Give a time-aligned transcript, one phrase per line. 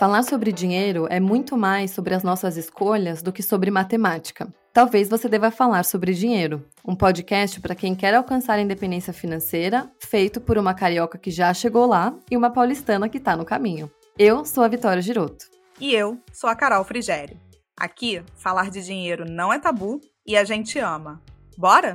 [0.00, 4.50] Falar sobre dinheiro é muito mais sobre as nossas escolhas do que sobre matemática.
[4.72, 9.92] Talvez você deva falar sobre dinheiro, um podcast para quem quer alcançar a independência financeira,
[10.00, 13.90] feito por uma carioca que já chegou lá e uma paulistana que está no caminho.
[14.18, 15.44] Eu sou a Vitória Giroto.
[15.78, 17.38] E eu sou a Carol Frigério.
[17.78, 21.20] Aqui, falar de dinheiro não é tabu e a gente ama.
[21.58, 21.92] Bora?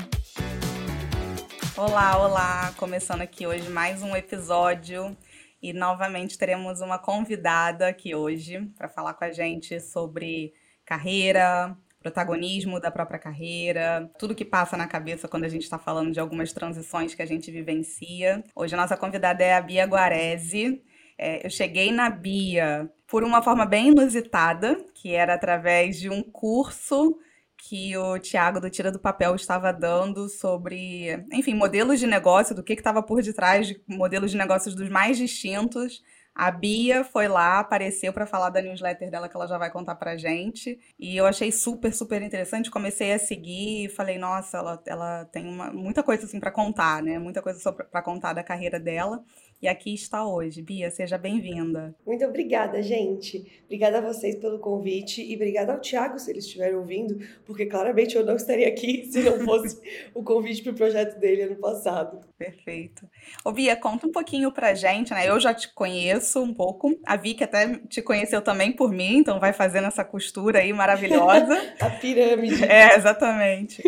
[1.76, 2.72] Olá, olá!
[2.78, 5.18] Começando aqui hoje mais um episódio
[5.66, 10.54] e novamente teremos uma convidada aqui hoje para falar com a gente sobre
[10.86, 16.12] carreira, protagonismo da própria carreira, tudo que passa na cabeça quando a gente está falando
[16.12, 18.44] de algumas transições que a gente vivencia.
[18.56, 20.84] Hoje a nossa convidada é a Bia Guarese.
[21.18, 26.22] É, eu cheguei na Bia por uma forma bem inusitada, que era através de um
[26.22, 27.18] curso
[27.58, 32.64] que o Tiago do Tira do Papel estava dando sobre, enfim, modelos de negócio, do
[32.64, 36.04] que estava por detrás de modelos de negócios dos mais distintos.
[36.36, 39.96] A Bia foi lá, apareceu para falar da newsletter dela que ela já vai contar
[39.96, 40.78] pra gente.
[41.00, 42.70] E eu achei super, super interessante.
[42.70, 47.02] Comecei a seguir e falei, nossa, ela, ela tem uma, muita coisa assim para contar,
[47.02, 47.18] né?
[47.18, 49.24] Muita coisa para contar da carreira dela
[49.62, 50.62] e aqui está hoje.
[50.62, 51.96] Bia, seja bem-vinda.
[52.06, 53.46] Muito obrigada, gente.
[53.66, 58.16] Obrigada a vocês pelo convite e obrigada ao Thiago se eles estiverem ouvindo, porque claramente
[58.16, 59.80] eu não estaria aqui se não fosse
[60.14, 62.20] o convite para o projeto dele ano passado.
[62.38, 63.08] Perfeito.
[63.44, 65.28] Ô Bia, conta um pouquinho pra gente, né?
[65.28, 69.40] Eu já te conheço um pouco, a Vicky até te conheceu também por mim, então
[69.40, 71.56] vai fazendo essa costura aí maravilhosa.
[71.80, 72.64] a pirâmide.
[72.64, 73.82] É, exatamente.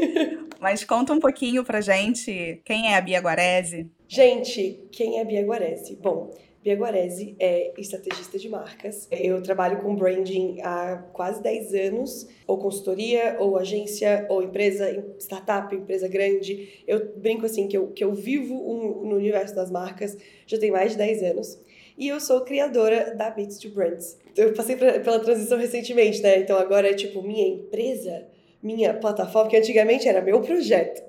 [0.60, 3.90] Mas conta um pouquinho pra gente quem é a Bia Guarese.
[4.10, 5.98] Gente, quem é Bia Guarese?
[5.98, 6.32] Bom,
[6.64, 9.06] Bia Guarese é estrategista de marcas.
[9.12, 15.76] Eu trabalho com branding há quase 10 anos, ou consultoria, ou agência, ou empresa, startup,
[15.76, 16.84] empresa grande.
[16.88, 20.72] Eu brinco assim que eu, que eu vivo um, no universo das marcas já tem
[20.72, 21.60] mais de 10 anos.
[21.98, 24.18] E eu sou criadora da Beats to Brands.
[24.38, 26.40] Eu passei pra, pela transição recentemente, né?
[26.40, 28.26] Então agora é tipo minha empresa,
[28.64, 31.02] minha plataforma, que antigamente era meu projeto.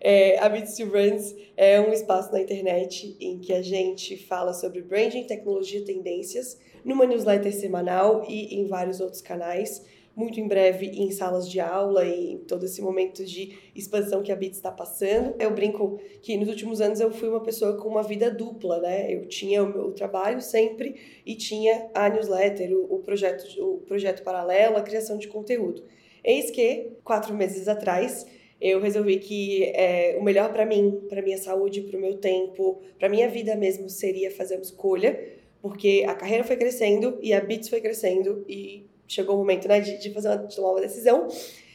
[0.00, 4.80] É, a to Brands é um espaço na internet em que a gente fala sobre
[4.80, 9.84] branding, tecnologia, tendências, numa newsletter semanal e em vários outros canais.
[10.14, 14.32] Muito em breve em salas de aula e em todo esse momento de expansão que
[14.32, 15.34] a Bits está passando.
[15.38, 19.14] Eu brinco que nos últimos anos eu fui uma pessoa com uma vida dupla, né?
[19.14, 24.76] Eu tinha o meu trabalho sempre e tinha a newsletter, o projeto, o projeto paralelo,
[24.76, 25.84] a criação de conteúdo.
[26.24, 28.26] Eis que, quatro meses atrás,
[28.60, 32.80] eu resolvi que é, o melhor para mim, para minha saúde, para o meu tempo,
[32.98, 35.18] para minha vida mesmo, seria fazer uma escolha,
[35.62, 39.80] porque a carreira foi crescendo e a Bits foi crescendo e chegou o momento né,
[39.80, 41.28] de, de fazer uma, de tomar uma decisão.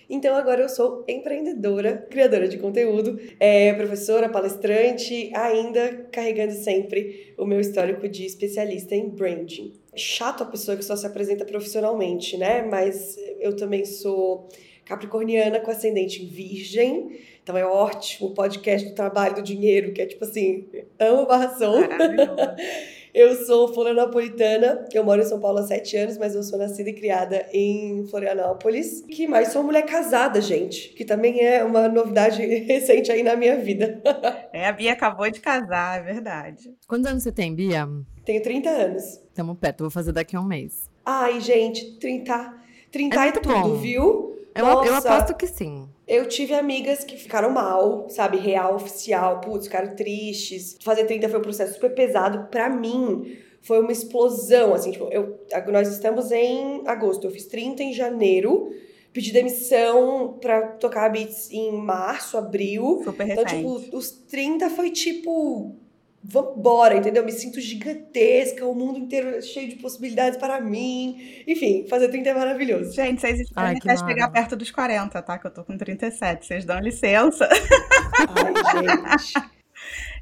[0.09, 7.45] Então agora eu sou empreendedora, criadora de conteúdo, é, professora, palestrante, ainda carregando sempre o
[7.45, 9.73] meu histórico de especialista em branding.
[9.95, 12.61] Chato a pessoa que só se apresenta profissionalmente, né?
[12.63, 14.49] Mas eu também sou
[14.85, 17.19] capricorniana com ascendente em virgem.
[17.41, 20.65] Então é ótimo o podcast do trabalho do dinheiro, que é tipo assim,
[20.97, 21.75] amo barração.
[23.13, 26.89] eu sou florianopolitana, eu moro em São Paulo há sete anos, mas eu sou nascida
[26.89, 29.01] e criada em Florianópolis.
[29.01, 29.49] Que mais?
[29.49, 34.01] Sou mulher casada, gente, que também é uma novidade recente aí na minha vida.
[34.53, 36.73] é, a Bia acabou de casar, é verdade.
[36.87, 37.87] Quantos anos você tem, Bia?
[38.23, 39.03] Tenho 30 anos.
[39.03, 40.89] Estamos perto, vou fazer daqui a um mês.
[41.05, 42.53] Ai, gente, 30,
[42.89, 43.75] 30 é, é tudo, bom.
[43.75, 44.32] viu?
[44.55, 45.87] Eu, Nossa, eu aposto que sim.
[46.07, 48.37] Eu tive amigas que ficaram mal, sabe?
[48.37, 50.77] Real, oficial, putz, ficaram tristes.
[50.83, 52.47] Fazer 30 foi um processo super pesado.
[52.49, 55.39] Pra mim, foi uma explosão, assim, tipo, eu,
[55.71, 58.69] nós estamos em agosto, eu fiz 30 em janeiro,
[59.13, 63.01] pedi demissão pra tocar beats em março, abril.
[63.03, 65.75] Super então, tipo, os 30 foi tipo
[66.23, 67.25] vambora, entendeu?
[67.25, 71.43] Me sinto gigantesca, o mundo inteiro é cheio de possibilidades para mim.
[71.45, 72.93] Enfim, fazer 30 é maravilhoso.
[72.93, 75.37] Gente, vocês esperem até chegar perto dos 40, tá?
[75.37, 76.45] Que eu tô com 37.
[76.45, 77.47] Vocês dão licença.
[77.49, 79.53] Ai, gente.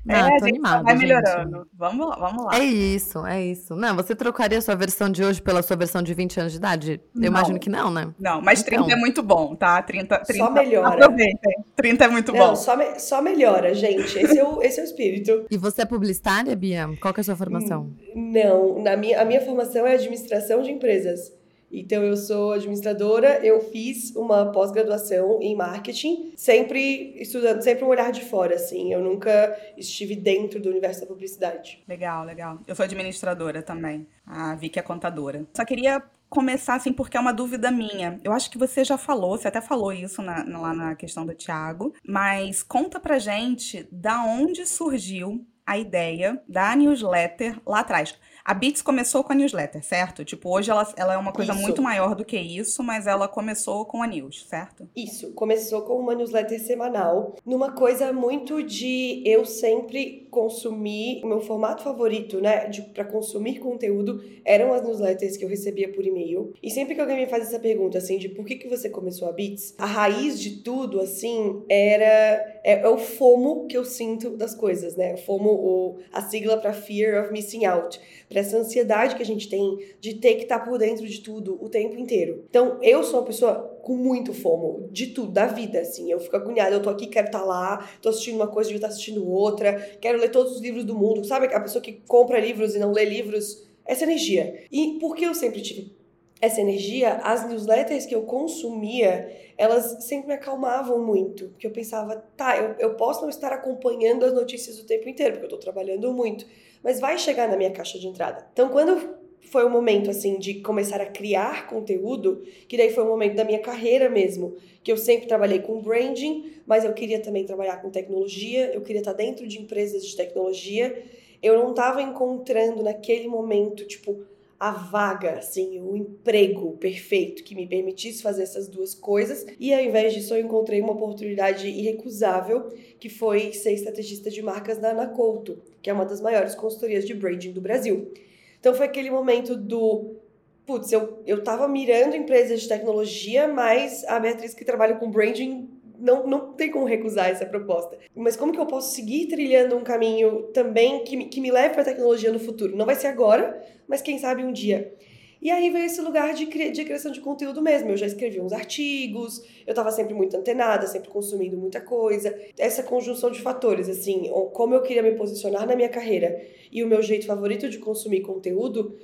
[0.08, 1.58] É, ah, tô animada, vai melhorando.
[1.58, 1.68] Gente.
[1.78, 2.58] Vamos lá, vamos lá.
[2.58, 3.76] É isso, é isso.
[3.76, 6.58] Não, você trocaria a sua versão de hoje pela sua versão de 20 anos de
[6.58, 7.02] idade?
[7.16, 8.12] Eu imagino que não, né?
[8.20, 8.84] Não, mas então.
[8.86, 9.82] 30 é muito bom, tá?
[9.82, 10.88] 30, 30 só melhora.
[10.88, 11.64] Aproveitem.
[11.76, 12.56] 30 é muito não, bom.
[12.56, 14.18] Só, me, só melhora, gente.
[14.18, 15.46] Esse é, o, esse é o espírito.
[15.52, 16.90] E você é publicitária, Bia?
[17.00, 17.92] Qual que é a sua formação?
[18.16, 21.32] Não, na minha, a minha formação é administração de empresas.
[21.72, 28.12] Então, eu sou administradora, eu fiz uma pós-graduação em marketing, sempre estudando, sempre um olhar
[28.12, 28.94] de fora, assim.
[28.94, 31.84] Eu nunca estive dentro do universo da publicidade.
[31.88, 32.60] Legal, legal.
[32.68, 34.08] Eu sou administradora também.
[34.26, 35.46] A Vicky é contadora.
[35.54, 38.20] Só queria começar assim, porque é uma dúvida minha.
[38.24, 41.36] Eu acho que você já falou, você até falou isso na, lá na questão do
[41.36, 48.18] Thiago, mas conta pra gente da onde surgiu a ideia da newsletter lá atrás?
[48.44, 50.26] A Bits começou com a newsletter, certo?
[50.26, 51.62] Tipo, hoje ela, ela é uma coisa isso.
[51.62, 54.90] muito maior do que isso, mas ela começou com a news, certo?
[54.96, 61.42] Isso, começou com uma newsletter semanal, numa coisa muito de eu sempre consumir, o meu
[61.42, 66.54] formato favorito, né, para consumir conteúdo eram as newsletters que eu recebia por e-mail.
[66.62, 69.28] E sempre que alguém me faz essa pergunta, assim, de por que, que você começou
[69.28, 74.32] a Bits, a raiz de tudo, assim, era é, é o FOMO que eu sinto
[74.32, 75.18] das coisas, né?
[75.18, 78.00] FOMO, o, a sigla para Fear of Missing Out
[78.32, 81.20] para essa ansiedade que a gente tem de ter que estar tá por dentro de
[81.20, 82.46] tudo o tempo inteiro.
[82.50, 86.10] Então, eu sou uma pessoa com muito fomo de tudo, da vida, assim.
[86.10, 88.78] Eu fico agoniada, eu tô aqui, quero estar tá lá, tô assistindo uma coisa, devia
[88.78, 91.26] estar tá assistindo outra, quero ler todos os livros do mundo.
[91.26, 93.68] Sabe a pessoa que compra livros e não lê livros?
[93.86, 94.64] Essa energia.
[94.72, 95.94] E porque eu sempre tive
[96.40, 101.50] essa energia, as newsletters que eu consumia, elas sempre me acalmavam muito.
[101.50, 105.34] Porque eu pensava, tá, eu, eu posso não estar acompanhando as notícias o tempo inteiro,
[105.34, 106.48] porque eu tô trabalhando muito
[106.84, 108.48] mas vai chegar na minha caixa de entrada.
[108.54, 113.08] Então, quando foi o momento assim de começar a criar conteúdo, que daí foi o
[113.08, 117.46] momento da minha carreira mesmo, que eu sempre trabalhei com branding, mas eu queria também
[117.46, 121.04] trabalhar com tecnologia, eu queria estar dentro de empresas de tecnologia.
[121.42, 124.24] Eu não estava encontrando naquele momento, tipo,
[124.62, 129.44] a vaga, assim, o emprego perfeito que me permitisse fazer essas duas coisas.
[129.60, 134.78] E ao invés disso, eu encontrei uma oportunidade irrecusável, que foi ser estrategista de marcas
[134.78, 138.14] na Ana Couto, que é uma das maiores consultorias de branding do Brasil.
[138.60, 140.18] Então foi aquele momento do
[140.64, 145.71] putz, eu, eu tava mirando empresas de tecnologia, mas a Beatriz que trabalha com branding
[146.02, 147.98] não, não tem como recusar essa proposta.
[148.16, 151.84] Mas como que eu posso seguir trilhando um caminho também que que me leve para
[151.84, 152.76] a tecnologia no futuro?
[152.76, 154.94] Não vai ser agora, mas quem sabe um dia.
[155.42, 157.90] E aí veio esse lugar de, de criação de conteúdo mesmo.
[157.90, 162.38] Eu já escrevi uns artigos, eu estava sempre muito antenada, sempre consumindo muita coisa.
[162.58, 166.40] Essa conjunção de fatores, assim, como eu queria me posicionar na minha carreira
[166.72, 168.96] e o meu jeito favorito de consumir conteúdo,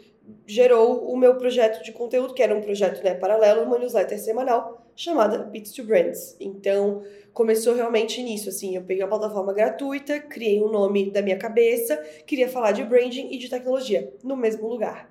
[0.46, 4.87] gerou o meu projeto de conteúdo, que era um projeto né, paralelo, uma newsletter semanal
[4.98, 6.36] chamada Beats to Brands.
[6.40, 11.38] Então, começou realmente nisso, assim, eu peguei a plataforma gratuita, criei um nome da minha
[11.38, 11.96] cabeça,
[12.26, 15.08] queria falar de branding e de tecnologia no mesmo lugar.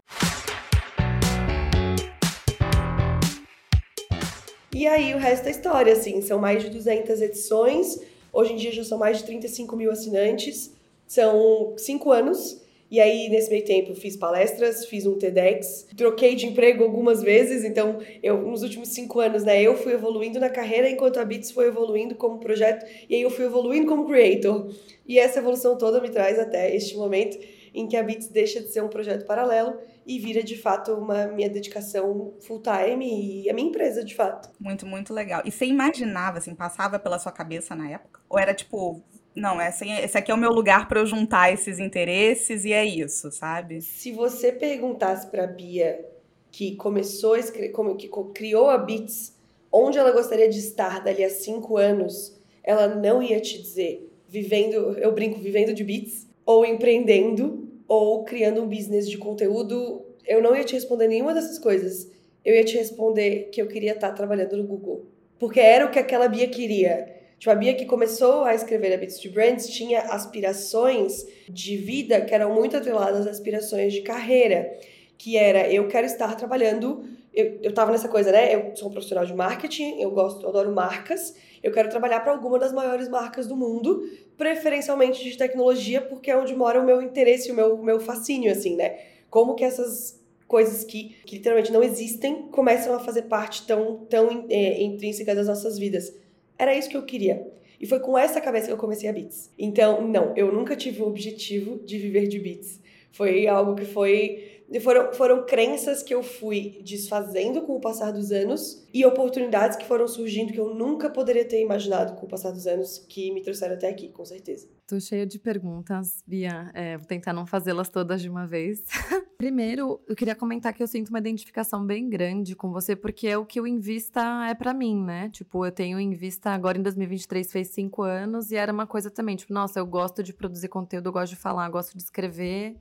[4.75, 8.03] E aí o resto é história, assim, são mais de 200 edições,
[8.33, 10.75] hoje em dia já são mais de 35 mil assinantes,
[11.07, 12.61] são cinco anos
[12.91, 17.65] e aí, nesse meio tempo, fiz palestras, fiz um TEDx, troquei de emprego algumas vezes,
[17.65, 21.51] então, eu, nos últimos cinco anos, né, eu fui evoluindo na carreira enquanto a Bits
[21.51, 24.73] foi evoluindo como projeto, e aí eu fui evoluindo como creator.
[25.07, 27.39] E essa evolução toda me traz até este momento
[27.75, 31.27] em que a Bits deixa de ser um projeto paralelo e vira de fato uma
[31.27, 34.49] minha dedicação full time e a minha empresa de fato.
[34.59, 35.43] Muito, muito legal.
[35.45, 38.21] E você imaginava, assim, passava pela sua cabeça na época?
[38.31, 39.03] Ou era tipo,
[39.37, 43.31] não, esse aqui é o meu lugar para eu juntar esses interesses e é isso,
[43.31, 43.83] sabe?
[43.83, 46.05] Se você perguntasse para Bia
[46.51, 49.37] que começou a escrever, que criou a Beats,
[49.71, 52.35] onde ela gostaria de estar dali a cinco anos,
[52.65, 58.63] ela não ia te dizer vivendo, eu brinco, vivendo de Beats, ou empreendendo, ou criando
[58.63, 60.05] um business de conteúdo.
[60.25, 62.11] Eu não ia te responder nenhuma dessas coisas.
[62.45, 65.07] Eu ia te responder que eu queria estar trabalhando no Google.
[65.39, 68.97] Porque era o que aquela Bia queria Tipo, a Bia que começou a escrever a
[68.97, 74.73] Bits to Brands tinha aspirações de vida que eram muito atreladas às aspirações de carreira,
[75.19, 78.55] que era eu quero estar trabalhando, eu, eu tava nessa coisa, né?
[78.55, 82.33] Eu sou um profissional de marketing, eu gosto, eu adoro marcas, eu quero trabalhar para
[82.33, 84.03] alguma das maiores marcas do mundo,
[84.39, 88.77] preferencialmente de tecnologia, porque é onde mora o meu interesse, o meu, meu fascínio, assim,
[88.77, 88.99] né?
[89.29, 94.47] Como que essas coisas que, que literalmente não existem começam a fazer parte tão, tão
[94.49, 96.13] é, intrínseca das nossas vidas.
[96.59, 97.47] Era isso que eu queria.
[97.81, 99.51] E foi com essa cabeça que eu comecei a Beats.
[99.59, 102.81] Então, não, eu nunca tive o objetivo de viver de Beats.
[103.13, 108.33] Foi algo que foi foram, foram crenças que eu fui desfazendo com o passar dos
[108.33, 112.51] anos e oportunidades que foram surgindo que eu nunca poderia ter imaginado com o passar
[112.51, 114.69] dos anos que me trouxeram até aqui, com certeza.
[114.87, 116.71] Tô cheia de perguntas, Bia.
[116.75, 118.85] É, vou tentar não fazê-las todas de uma vez.
[119.37, 123.37] Primeiro, eu queria comentar que eu sinto uma identificação bem grande com você, porque é
[123.37, 125.29] o que o Invista é para mim, né?
[125.29, 129.37] Tipo, eu tenho Invista agora em 2023, fez cinco anos, e era uma coisa também,
[129.37, 132.77] tipo, nossa, eu gosto de produzir conteúdo, eu gosto de falar, gosto de escrever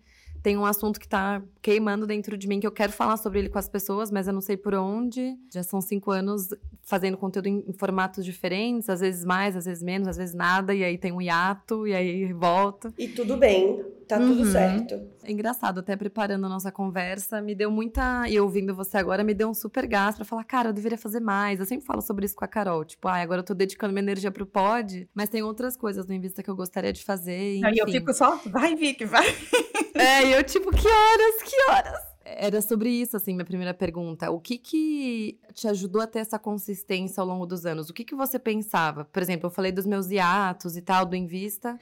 [0.45, 3.49] tem um assunto que tá queimando dentro de mim, que eu quero falar sobre ele
[3.49, 5.35] com as pessoas, mas eu não sei por onde.
[5.51, 6.49] Já são cinco anos
[6.83, 10.83] fazendo conteúdo em, formatos diferentes, às vezes mais, às vezes menos, às vezes nada, e
[10.83, 12.93] aí tem um hiato, e aí volta.
[12.95, 14.27] E tudo bem, tá uhum.
[14.27, 15.01] tudo certo.
[15.23, 18.27] É engraçado, até preparando a nossa conversa, me deu muita.
[18.29, 21.19] E ouvindo você agora, me deu um super gás pra falar, cara, eu deveria fazer
[21.19, 21.59] mais.
[21.59, 22.85] Eu sempre falo sobre isso com a Carol.
[22.85, 26.13] Tipo, ah, agora eu tô dedicando minha energia pro pod, mas tem outras coisas no
[26.13, 27.57] Invista que eu gostaria de fazer.
[27.57, 27.65] Enfim.
[27.65, 29.25] Aí eu fico só, vai, Vic, vai.
[29.97, 32.15] É, e eu, tipo, que horas, que horas?
[32.25, 34.29] Era sobre isso, assim, minha primeira pergunta.
[34.31, 37.89] O que que te ajudou a ter essa consistência ao longo dos anos?
[37.89, 39.05] O que que você pensava?
[39.05, 41.79] Por exemplo, eu falei dos meus hiatos e tal, do Invista.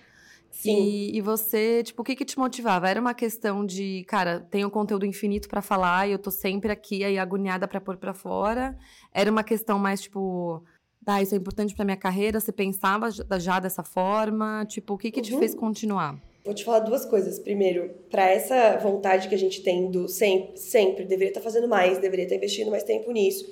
[0.54, 0.84] Sim.
[0.84, 2.88] E, e você, tipo, o que que te motivava?
[2.88, 7.04] Era uma questão de, cara, tenho conteúdo infinito para falar e eu tô sempre aqui
[7.04, 8.78] aí agoniada para pôr para fora?
[9.12, 10.64] Era uma questão mais, tipo,
[11.08, 12.40] ah, isso é importante para minha carreira?
[12.40, 14.64] Você pensava já dessa forma?
[14.68, 15.26] Tipo, o que que uhum.
[15.26, 16.22] te fez continuar?
[16.46, 17.40] Vou te falar duas coisas.
[17.40, 21.68] Primeiro, para essa vontade que a gente tem do sempre, sempre, deveria estar tá fazendo
[21.68, 23.52] mais, deveria estar tá investindo mais tempo nisso.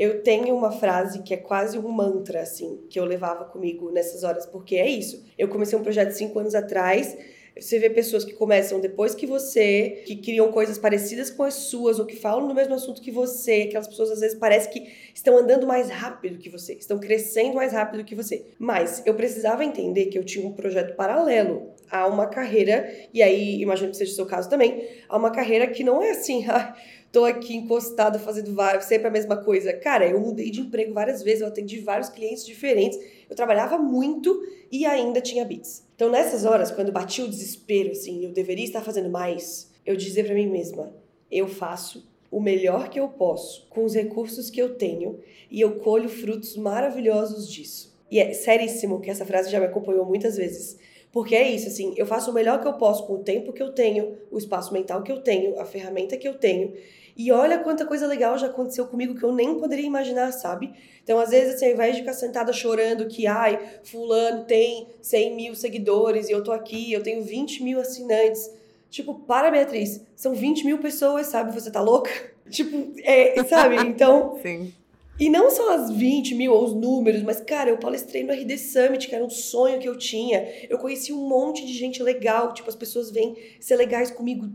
[0.00, 4.22] Eu tenho uma frase que é quase um mantra, assim, que eu levava comigo nessas
[4.22, 5.22] horas, porque é isso.
[5.36, 7.18] Eu comecei um projeto cinco anos atrás.
[7.54, 11.98] Você vê pessoas que começam depois que você, que criam coisas parecidas com as suas,
[11.98, 13.66] ou que falam no mesmo assunto que você.
[13.68, 17.74] Aquelas pessoas às vezes parece que estão andando mais rápido que você, estão crescendo mais
[17.74, 18.46] rápido que você.
[18.58, 23.60] Mas eu precisava entender que eu tinha um projeto paralelo a uma carreira, e aí
[23.60, 26.74] imagino que seja o seu caso também, a uma carreira que não é assim, ah,
[27.12, 29.72] tô aqui encostada fazendo vários, sempre a mesma coisa.
[29.72, 32.98] Cara, eu mudei de emprego várias vezes, eu atendi vários clientes diferentes,
[33.28, 35.84] eu trabalhava muito e ainda tinha bits.
[35.94, 40.24] Então nessas horas, quando bati o desespero, assim, eu deveria estar fazendo mais, eu dizia
[40.24, 40.94] para mim mesma,
[41.30, 45.18] eu faço o melhor que eu posso com os recursos que eu tenho
[45.50, 47.90] e eu colho frutos maravilhosos disso.
[48.10, 50.78] E é seríssimo que essa frase já me acompanhou muitas vezes.
[51.12, 53.62] Porque é isso, assim, eu faço o melhor que eu posso com o tempo que
[53.62, 56.72] eu tenho, o espaço mental que eu tenho, a ferramenta que eu tenho.
[57.20, 60.72] E olha quanta coisa legal já aconteceu comigo que eu nem poderia imaginar, sabe?
[61.04, 65.36] Então, às vezes, assim, ao invés de ficar sentada chorando que, ai, fulano tem 100
[65.36, 68.50] mil seguidores e eu tô aqui, eu tenho 20 mil assinantes.
[68.88, 71.52] Tipo, para, Beatriz, são 20 mil pessoas, sabe?
[71.52, 72.10] Você tá louca?
[72.50, 73.76] Tipo, é, sabe?
[73.76, 74.72] Então, Sim.
[75.18, 78.56] E não só as 20 mil ou os números, mas, cara, eu palestrei no RD
[78.56, 80.48] Summit, que era um sonho que eu tinha.
[80.70, 84.48] Eu conheci um monte de gente legal, tipo, as pessoas vêm ser legais comigo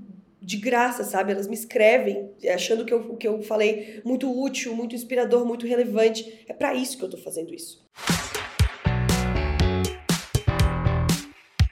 [0.45, 1.31] de graça, sabe?
[1.31, 6.45] Elas me escrevem achando que o que eu falei muito útil, muito inspirador, muito relevante.
[6.47, 7.83] É para isso que eu tô fazendo isso.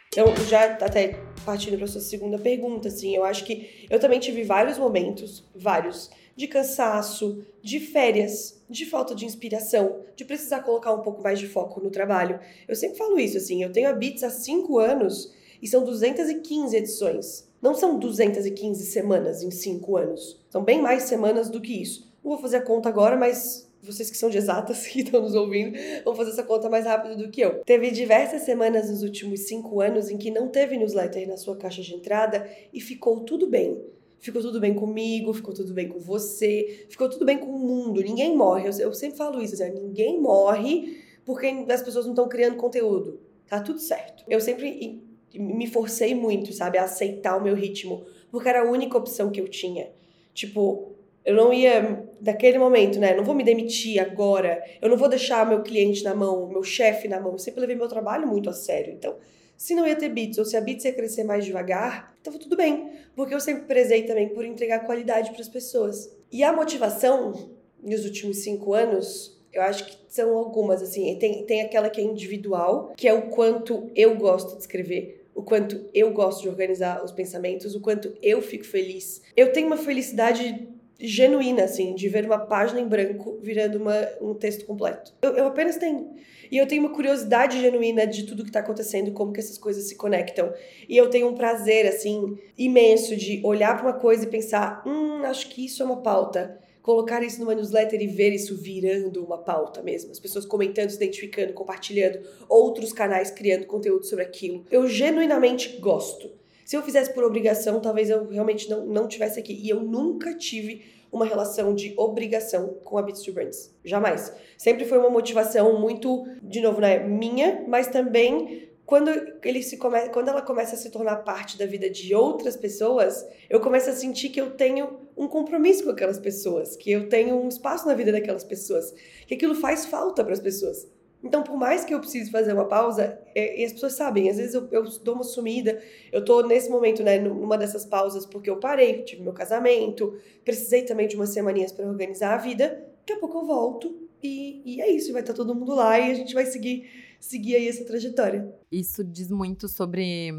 [0.08, 4.44] Então, já até partindo para sua segunda pergunta, assim, eu acho que eu também tive
[4.44, 11.02] vários momentos, vários de cansaço, de férias, de falta de inspiração, de precisar colocar um
[11.02, 12.40] pouco mais de foco no trabalho.
[12.68, 16.76] Eu sempre falo isso, assim, eu tenho a Beats há cinco anos e são 215
[16.76, 17.53] edições.
[17.64, 20.38] Não são 215 semanas em cinco anos.
[20.50, 22.14] São bem mais semanas do que isso.
[22.22, 25.34] Não vou fazer a conta agora, mas vocês que são de exatas que estão nos
[25.34, 27.64] ouvindo vão fazer essa conta mais rápido do que eu.
[27.64, 31.82] Teve diversas semanas nos últimos cinco anos em que não teve newsletter na sua caixa
[31.82, 33.82] de entrada e ficou tudo bem
[34.20, 38.02] ficou tudo bem comigo, ficou tudo bem com você, ficou tudo bem com o mundo.
[38.02, 38.70] Ninguém morre.
[38.70, 43.20] Eu, eu sempre falo isso, assim, ninguém morre porque as pessoas não estão criando conteúdo.
[43.48, 44.24] Tá tudo certo.
[44.30, 45.03] Eu sempre
[45.34, 49.40] me forcei muito, sabe, a aceitar o meu ritmo, porque era a única opção que
[49.40, 49.90] eu tinha.
[50.34, 50.94] Tipo,
[51.26, 53.16] eu não ia, naquele momento, né?
[53.16, 54.64] Não vou me demitir agora.
[54.82, 57.34] Eu não vou deixar meu cliente na mão, meu chefe na mão.
[57.34, 58.94] Eu sempre levei meu trabalho muito a sério.
[58.94, 59.16] Então,
[59.56, 62.58] se não ia ter bits ou se a bits ia crescer mais devagar, estava tudo
[62.58, 66.14] bem, porque eu sempre prezei também por entregar qualidade para as pessoas.
[66.32, 71.62] E a motivação nos últimos cinco anos, eu acho que são algumas, assim, tem, tem
[71.62, 76.12] aquela que é individual, que é o quanto eu gosto de escrever, o quanto eu
[76.12, 79.22] gosto de organizar os pensamentos, o quanto eu fico feliz.
[79.36, 84.34] Eu tenho uma felicidade genuína, assim, de ver uma página em branco virando uma, um
[84.34, 85.14] texto completo.
[85.22, 86.14] Eu, eu apenas tenho.
[86.52, 89.86] E eu tenho uma curiosidade genuína de tudo que está acontecendo, como que essas coisas
[89.86, 90.54] se conectam.
[90.88, 95.24] E eu tenho um prazer, assim, imenso de olhar para uma coisa e pensar, hum,
[95.26, 96.60] acho que isso é uma pauta.
[96.84, 100.12] Colocar isso numa newsletter e ver isso virando uma pauta mesmo.
[100.12, 104.66] As pessoas comentando, se identificando, compartilhando, outros canais criando conteúdo sobre aquilo.
[104.70, 106.30] Eu genuinamente gosto.
[106.66, 109.54] Se eu fizesse por obrigação, talvez eu realmente não, não tivesse aqui.
[109.54, 113.74] E eu nunca tive uma relação de obrigação com a Beats Brands.
[113.86, 114.34] Jamais.
[114.58, 119.10] Sempre foi uma motivação muito, de novo, né, minha, mas também quando,
[119.44, 120.10] ele se come...
[120.10, 123.94] quando ela começa a se tornar parte da vida de outras pessoas, eu começo a
[123.94, 127.94] sentir que eu tenho um compromisso com aquelas pessoas, que eu tenho um espaço na
[127.94, 128.94] vida daquelas pessoas,
[129.26, 130.88] que aquilo faz falta para as pessoas.
[131.24, 134.36] Então, por mais que eu precise fazer uma pausa, é, e as pessoas sabem, às
[134.36, 138.50] vezes eu, eu, dou uma sumida, eu tô nesse momento, né, numa dessas pausas, porque
[138.50, 143.14] eu parei, tive meu casamento, precisei também de umas semaninhas para organizar a vida, daqui
[143.14, 146.12] a pouco eu volto e, e é isso, vai estar tá todo mundo lá e
[146.12, 146.90] a gente vai seguir,
[147.24, 148.54] seguir aí essa trajetória.
[148.72, 150.32] Isso diz muito sobre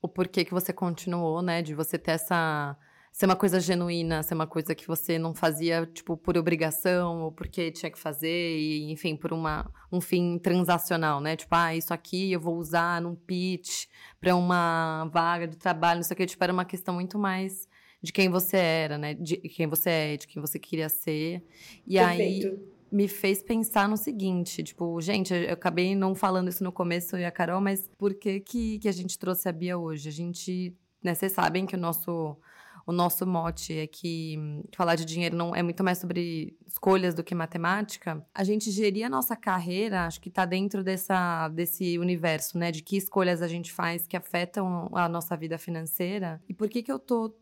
[0.00, 1.62] o porquê que você continuou, né?
[1.62, 2.76] De você ter essa
[3.14, 7.30] ser uma coisa genuína, ser uma coisa que você não fazia, tipo, por obrigação ou
[7.30, 11.36] porque tinha que fazer, e, enfim, por uma, um fim transacional, né?
[11.36, 13.86] Tipo, ah, isso aqui eu vou usar num pitch
[14.20, 16.26] para uma vaga de trabalho, não sei o que.
[16.26, 17.68] Tipo, era uma questão muito mais
[18.02, 19.14] de quem você era, né?
[19.14, 21.40] De quem você é, de quem você queria ser.
[21.86, 22.46] E Perfeito.
[22.48, 27.16] aí me fez pensar no seguinte, tipo, gente, eu acabei não falando isso no começo
[27.16, 30.08] e a Carol, mas por que que, que a gente trouxe a Bia hoje?
[30.08, 30.72] A gente,
[31.02, 32.38] né, vocês sabem que o nosso
[32.86, 34.38] o nosso mote é que
[34.76, 39.06] falar de dinheiro não é muito mais sobre escolhas do que matemática, a gente gerir
[39.06, 42.70] a nossa carreira, acho que está dentro dessa, desse universo, né?
[42.70, 46.42] De que escolhas a gente faz que afetam a nossa vida financeira.
[46.46, 47.34] E por que que eu tô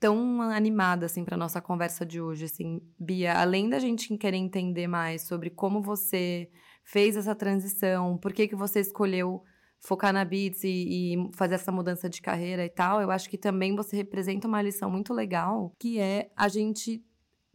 [0.00, 4.88] tão animada assim para nossa conversa de hoje, assim, Bia, além da gente querer entender
[4.88, 6.50] mais sobre como você
[6.82, 9.42] fez essa transição, por que que você escolheu
[9.78, 10.68] focar na Beats e,
[11.14, 14.60] e, fazer essa mudança de carreira e tal, eu acho que também você representa uma
[14.60, 17.04] lição muito legal, que é a gente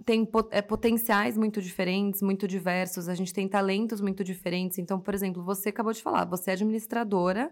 [0.04, 4.78] tem é, potenciais muito diferentes, muito diversos, a gente tem talentos muito diferentes.
[4.78, 7.52] Então, por exemplo, você acabou de falar, você é administradora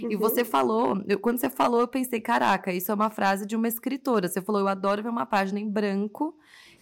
[0.00, 0.10] uhum.
[0.10, 3.54] e você falou, eu, quando você falou, eu pensei, caraca, isso é uma frase de
[3.54, 4.28] uma escritora.
[4.28, 6.36] Você falou, eu adoro ver uma página em branco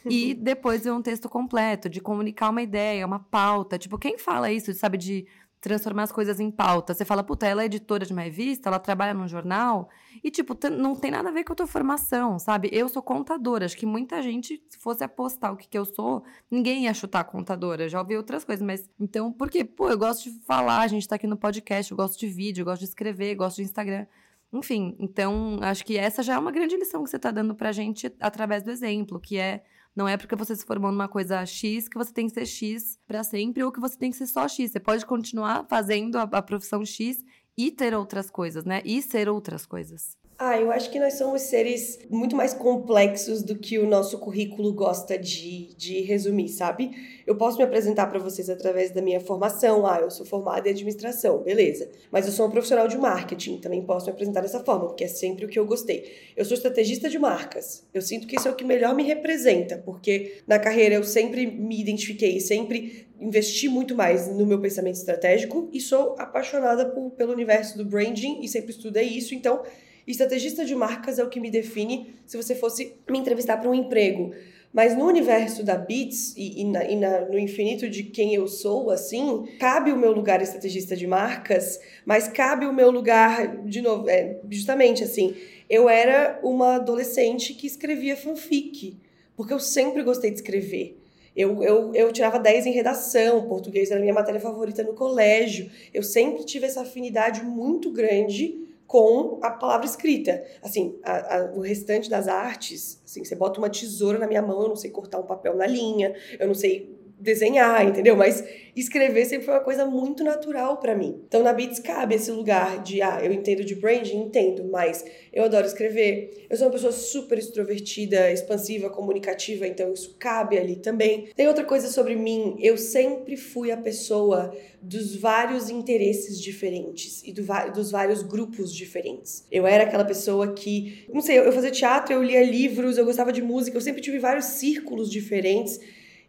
[0.04, 3.78] e depois ver um texto completo, de comunicar uma ideia, uma pauta.
[3.78, 5.26] Tipo, quem fala isso, sabe, de
[5.62, 6.92] transformar as coisas em pauta.
[6.92, 9.88] Você fala, puta, ela é editora de uma revista, ela trabalha num jornal,
[10.22, 12.68] e, tipo, não tem nada a ver com a tua formação, sabe?
[12.72, 13.64] Eu sou contadora.
[13.64, 17.22] Acho que muita gente, se fosse apostar o que, que eu sou, ninguém ia chutar
[17.24, 17.88] contadora.
[17.88, 18.90] Já ouvi outras coisas, mas.
[18.98, 22.18] Então, porque, pô, eu gosto de falar, a gente tá aqui no podcast, eu gosto
[22.18, 24.04] de vídeo, eu gosto de escrever, eu gosto de Instagram.
[24.52, 27.70] Enfim, então, acho que essa já é uma grande lição que você tá dando pra
[27.70, 29.62] gente através do exemplo, que é
[29.94, 32.98] não é porque você se formou numa coisa X que você tem que ser X
[33.06, 34.72] para sempre ou que você tem que ser só X.
[34.72, 37.22] Você pode continuar fazendo a, a profissão X
[37.56, 38.80] e ter outras coisas, né?
[38.84, 40.16] E ser outras coisas.
[40.38, 44.72] Ah, eu acho que nós somos seres muito mais complexos do que o nosso currículo
[44.72, 46.90] gosta de, de resumir, sabe?
[47.24, 49.86] Eu posso me apresentar para vocês através da minha formação.
[49.86, 51.88] Ah, eu sou formada em administração, beleza.
[52.10, 55.08] Mas eu sou um profissional de marketing, também posso me apresentar dessa forma, porque é
[55.08, 56.12] sempre o que eu gostei.
[56.36, 57.86] Eu sou estrategista de marcas.
[57.94, 61.46] Eu sinto que isso é o que melhor me representa, porque na carreira eu sempre
[61.46, 67.32] me identifiquei, sempre investi muito mais no meu pensamento estratégico e sou apaixonada por, pelo
[67.32, 69.62] universo do branding e sempre estudei isso, então
[70.06, 73.74] Estrategista de marcas é o que me define se você fosse me entrevistar para um
[73.74, 74.32] emprego.
[74.72, 78.48] Mas no universo da Beats e, e, na, e na, no infinito de quem eu
[78.48, 83.82] sou, assim, cabe o meu lugar estrategista de marcas, mas cabe o meu lugar, de
[83.82, 85.36] novo, é, justamente assim,
[85.68, 88.96] eu era uma adolescente que escrevia fanfic,
[89.36, 90.98] porque eu sempre gostei de escrever.
[91.34, 95.70] Eu, eu, eu tirava 10 em redação, português era minha matéria favorita no colégio.
[95.92, 98.62] Eu sempre tive essa afinidade muito grande
[98.92, 100.44] com a palavra escrita.
[100.62, 104.60] Assim, a, a, o restante das artes, assim, você bota uma tesoura na minha mão,
[104.60, 106.91] eu não sei cortar um papel na linha, eu não sei
[107.22, 108.16] desenhar, entendeu?
[108.16, 111.22] Mas escrever sempre foi uma coisa muito natural para mim.
[111.28, 115.44] Então na Beats cabe esse lugar de, ah, eu entendo de branding, entendo, mas eu
[115.44, 116.46] adoro escrever.
[116.50, 121.28] Eu sou uma pessoa super extrovertida, expansiva, comunicativa, então isso cabe ali também.
[121.36, 127.32] Tem outra coisa sobre mim, eu sempre fui a pessoa dos vários interesses diferentes e
[127.32, 129.46] do, dos vários grupos diferentes.
[129.50, 133.32] Eu era aquela pessoa que, não sei, eu fazia teatro, eu lia livros, eu gostava
[133.32, 135.78] de música, eu sempre tive vários círculos diferentes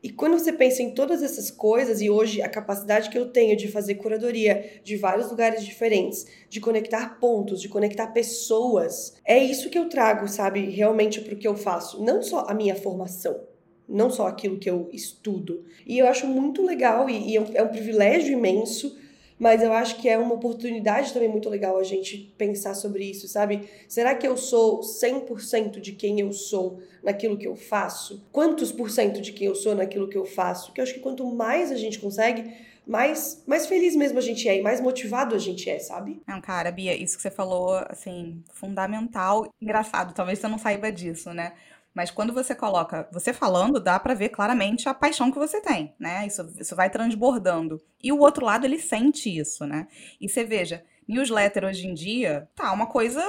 [0.04, 3.56] e quando você pensa em todas essas coisas, e hoje a capacidade que eu tenho
[3.56, 9.70] de fazer curadoria de vários lugares diferentes, de conectar pontos, de conectar pessoas, é isso
[9.70, 12.04] que eu trago, sabe, realmente para o que eu faço.
[12.04, 13.40] Não só a minha formação,
[13.88, 15.64] não só aquilo que eu estudo.
[15.88, 18.98] E eu acho muito legal e, e é um privilégio imenso
[19.40, 23.28] mas eu acho que é uma oportunidade também muito legal a gente pensar sobre isso,
[23.28, 23.68] sabe?
[23.88, 28.26] Será que eu sou 100% de quem eu sou naquilo que eu faço?
[28.32, 30.72] Quantos por cento de quem eu sou naquilo que eu faço?
[30.72, 32.54] Que eu acho que quanto mais a gente consegue,
[32.86, 36.22] mais, mais feliz mesmo a gente é e mais motivado a gente é, sabe?
[36.28, 39.48] Não, cara, Bia, isso que você falou, assim, fundamental.
[39.62, 41.54] Engraçado, talvez você não saiba disso, né?
[41.94, 45.94] Mas quando você coloca, você falando, dá para ver claramente a paixão que você tem,
[46.00, 46.26] né?
[46.26, 47.82] Isso, isso vai transbordando.
[48.02, 49.88] E o outro lado, ele sente isso, né?
[50.20, 53.24] E você veja, newsletter hoje em dia tá uma coisa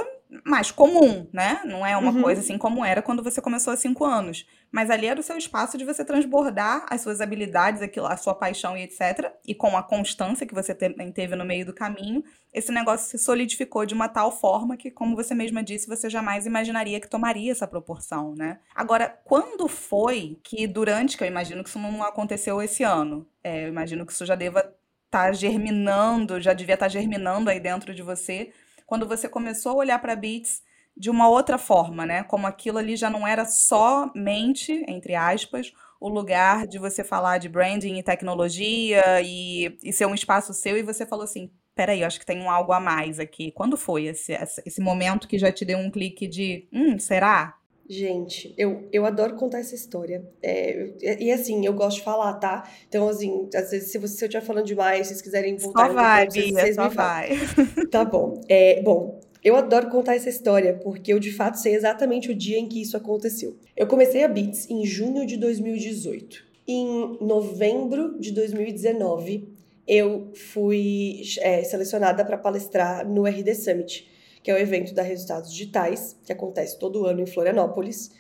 [0.44, 1.60] mais comum, né?
[1.64, 2.22] Não é uma uhum.
[2.22, 4.46] coisa assim como era quando você começou há cinco anos.
[4.72, 8.34] Mas ali era o seu espaço de você transbordar as suas habilidades, aquilo, a sua
[8.34, 9.32] paixão e etc.
[9.46, 13.87] E com a constância que você teve no meio do caminho, esse negócio se solidificou
[13.87, 17.68] de uma tal forma que, como você mesma disse, você jamais imaginaria que tomaria essa
[17.68, 18.58] proporção, né?
[18.74, 23.64] Agora, quando foi que durante, que eu imagino que isso não aconteceu esse ano, é,
[23.64, 27.60] eu imagino que isso já deva estar tá germinando, já devia estar tá germinando aí
[27.60, 28.52] dentro de você,
[28.94, 30.62] quando você começou a olhar para Beats
[30.96, 32.22] de uma outra forma, né?
[32.22, 37.48] Como aquilo ali já não era somente, entre aspas, o lugar de você falar de
[37.48, 42.07] branding e tecnologia e, e ser um espaço seu, e você falou assim: peraí, eu
[42.07, 43.50] acho que tem um algo a mais aqui.
[43.50, 44.33] Quando foi esse,
[44.64, 47.59] esse momento que já te deu um clique de, hum, será?
[47.88, 50.25] Gente, eu, eu adoro contar essa história.
[50.42, 52.68] É, e assim, eu gosto de falar, tá?
[52.88, 55.88] Então, assim, às vezes, se, você, se eu estiver falando demais, vocês quiserem voltar...
[55.88, 57.31] Só vai, Bia, vocês só vai.
[57.90, 58.40] Tá bom.
[58.49, 62.59] É, bom, eu adoro contar essa história, porque eu de fato sei exatamente o dia
[62.59, 63.57] em que isso aconteceu.
[63.77, 66.42] Eu comecei a Beats em junho de 2018.
[66.66, 69.47] Em novembro de 2019,
[69.87, 74.09] eu fui é, selecionada para palestrar no RD Summit,
[74.44, 78.12] que é o evento da Resultados Digitais, que acontece todo ano em Florianópolis.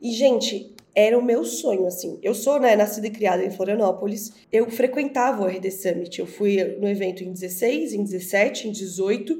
[0.00, 2.16] E, gente, era o meu sonho, assim.
[2.22, 4.32] Eu sou, né, nascida e criada em Florianópolis.
[4.52, 6.20] Eu frequentava o RD Summit.
[6.20, 9.36] Eu fui no evento em 16, em 17, em 18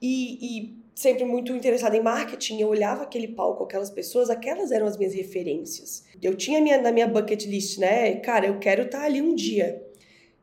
[0.00, 4.86] e, e sempre muito interessada em marketing, eu olhava aquele palco, aquelas pessoas, aquelas eram
[4.86, 6.04] as minhas referências.
[6.20, 8.16] Eu tinha minha, na minha bucket list, né?
[8.16, 9.80] Cara, eu quero estar tá ali um dia.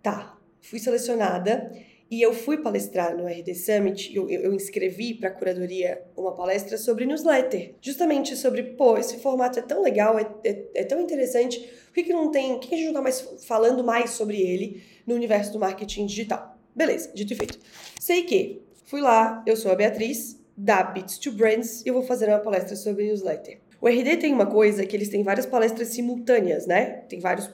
[0.04, 1.74] Tá, fui selecionada
[2.10, 4.16] e eu fui palestrar no RD Summit.
[4.16, 9.60] Eu, eu, inscrevi para a curadoria uma palestra sobre newsletter, justamente sobre, pô, esse formato
[9.60, 12.68] é tão legal, é, é, é tão interessante, por que, que não tem, por que,
[12.70, 16.58] que a gente não está mais falando mais sobre ele no universo do marketing digital?
[16.76, 17.60] Beleza, dito e feito.
[18.00, 22.04] Sei que Fui lá, eu sou a Beatriz, da Bits to Brands, e eu vou
[22.04, 23.60] fazer uma palestra sobre newsletter.
[23.82, 27.04] O RD tem uma coisa que eles têm várias palestras simultâneas, né?
[27.10, 27.50] Tem vários,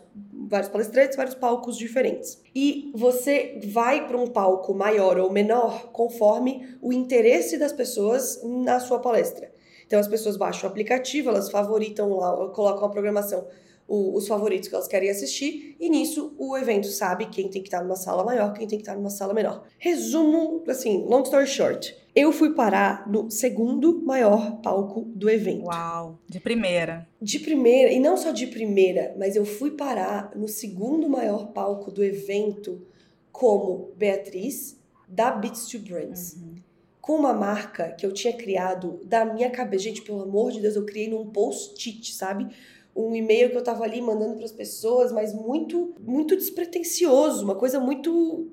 [0.51, 2.41] vários palestrantes, vários palcos diferentes.
[2.53, 8.81] E você vai para um palco maior ou menor conforme o interesse das pessoas na
[8.81, 9.49] sua palestra.
[9.87, 13.47] Então as pessoas baixam o aplicativo, elas favoritam lá, colocam a programação
[13.91, 17.67] o, os favoritos que elas querem assistir, e nisso o evento sabe quem tem que
[17.67, 19.65] estar numa sala maior, quem tem que estar numa sala menor.
[19.77, 21.93] Resumo, assim, long story short.
[22.15, 25.65] Eu fui parar no segundo maior palco do evento.
[25.65, 27.06] Uau, de primeira.
[27.21, 31.91] De primeira, e não só de primeira, mas eu fui parar no segundo maior palco
[31.91, 32.82] do evento
[33.30, 36.34] como Beatriz da Beats to Brands.
[36.34, 36.56] Uhum
[37.01, 39.86] com uma marca que eu tinha criado da minha cabeça.
[39.86, 42.47] Gente, pelo amor de Deus, eu criei num post-it, sabe?
[42.95, 47.56] Um e-mail que eu tava ali mandando para as pessoas, mas muito, muito despretensioso, uma
[47.56, 48.49] coisa muito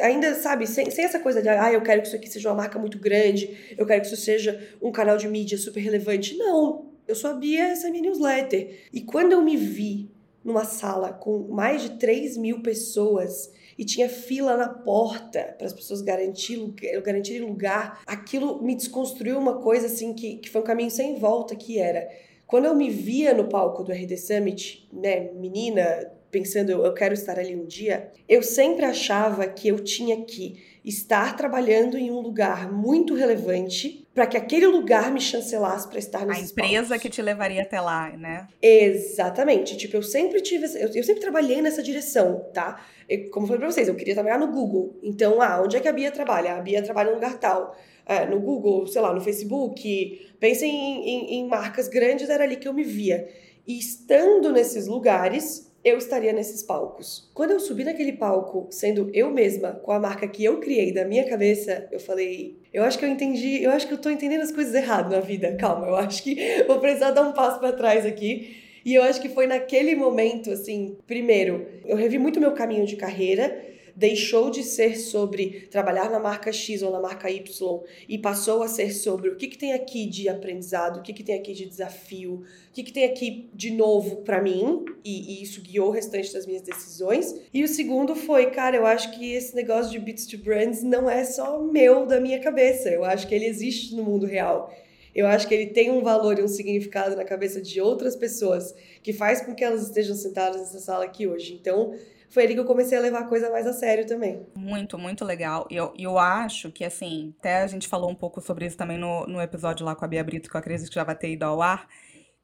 [0.00, 2.56] ainda, sabe, sem, sem essa coisa de, ah, eu quero que isso aqui seja uma
[2.56, 6.36] marca muito grande, eu quero que isso seja um canal de mídia super relevante.
[6.36, 8.88] Não, eu só essa minha newsletter.
[8.92, 10.10] E quando eu me vi
[10.44, 15.72] numa sala com mais de 3 mil pessoas e tinha fila na porta para as
[15.72, 16.58] pessoas garantir,
[17.04, 21.54] garantirem lugar, aquilo me desconstruiu uma coisa assim que, que foi um caminho sem volta,
[21.56, 22.08] que era
[22.52, 27.38] quando eu me via no palco do RD Summit, né, menina, pensando eu quero estar
[27.38, 32.70] ali um dia, eu sempre achava que eu tinha que estar trabalhando em um lugar
[32.70, 37.02] muito relevante para que aquele lugar me chancelasse para estar nesse A empresa palcos.
[37.02, 38.46] que te levaria até lá, né?
[38.60, 39.74] Exatamente.
[39.78, 42.84] Tipo, eu sempre tive, eu, eu sempre trabalhei nessa direção, tá?
[43.08, 44.98] Eu, como eu falei para vocês, eu queria trabalhar no Google.
[45.02, 46.56] Então, ah, onde é que a Bia trabalha?
[46.56, 47.74] A Bia trabalha num lugar tal
[48.06, 52.56] é, no Google, sei lá, no Facebook, pensem em, em, em marcas grandes, era ali
[52.56, 53.28] que eu me via.
[53.66, 57.28] E estando nesses lugares, eu estaria nesses palcos.
[57.34, 61.04] Quando eu subi naquele palco, sendo eu mesma, com a marca que eu criei da
[61.04, 64.42] minha cabeça, eu falei, eu acho que eu entendi, eu acho que eu tô entendendo
[64.42, 65.56] as coisas errado na vida.
[65.56, 66.36] Calma, eu acho que
[66.66, 68.56] vou precisar dar um passo para trás aqui.
[68.84, 72.96] E eu acho que foi naquele momento, assim, primeiro, eu revi muito meu caminho de
[72.96, 78.62] carreira, deixou de ser sobre trabalhar na marca X ou na marca Y e passou
[78.62, 81.52] a ser sobre o que, que tem aqui de aprendizado, o que, que tem aqui
[81.52, 85.88] de desafio, o que, que tem aqui de novo para mim, e, e, isso guiou
[85.88, 87.34] o restante das minhas decisões.
[87.52, 91.08] E o segundo foi, cara, eu acho que esse negócio de Beats to Brands não
[91.08, 94.72] é só meu da minha cabeça, eu acho que ele existe no mundo real.
[95.14, 98.74] Eu acho que ele tem um valor e um significado na cabeça de outras pessoas
[99.02, 101.52] que faz com que elas estejam sentadas nessa sala aqui hoje.
[101.52, 101.94] Então,
[102.32, 104.46] foi ali que eu comecei a levar a coisa mais a sério também.
[104.56, 105.66] Muito, muito legal.
[105.70, 108.98] E eu, eu acho que, assim, até a gente falou um pouco sobre isso também
[108.98, 111.30] no, no episódio lá com a Bia Brito, que eu acredito que já vai ter
[111.30, 111.86] ido ao ar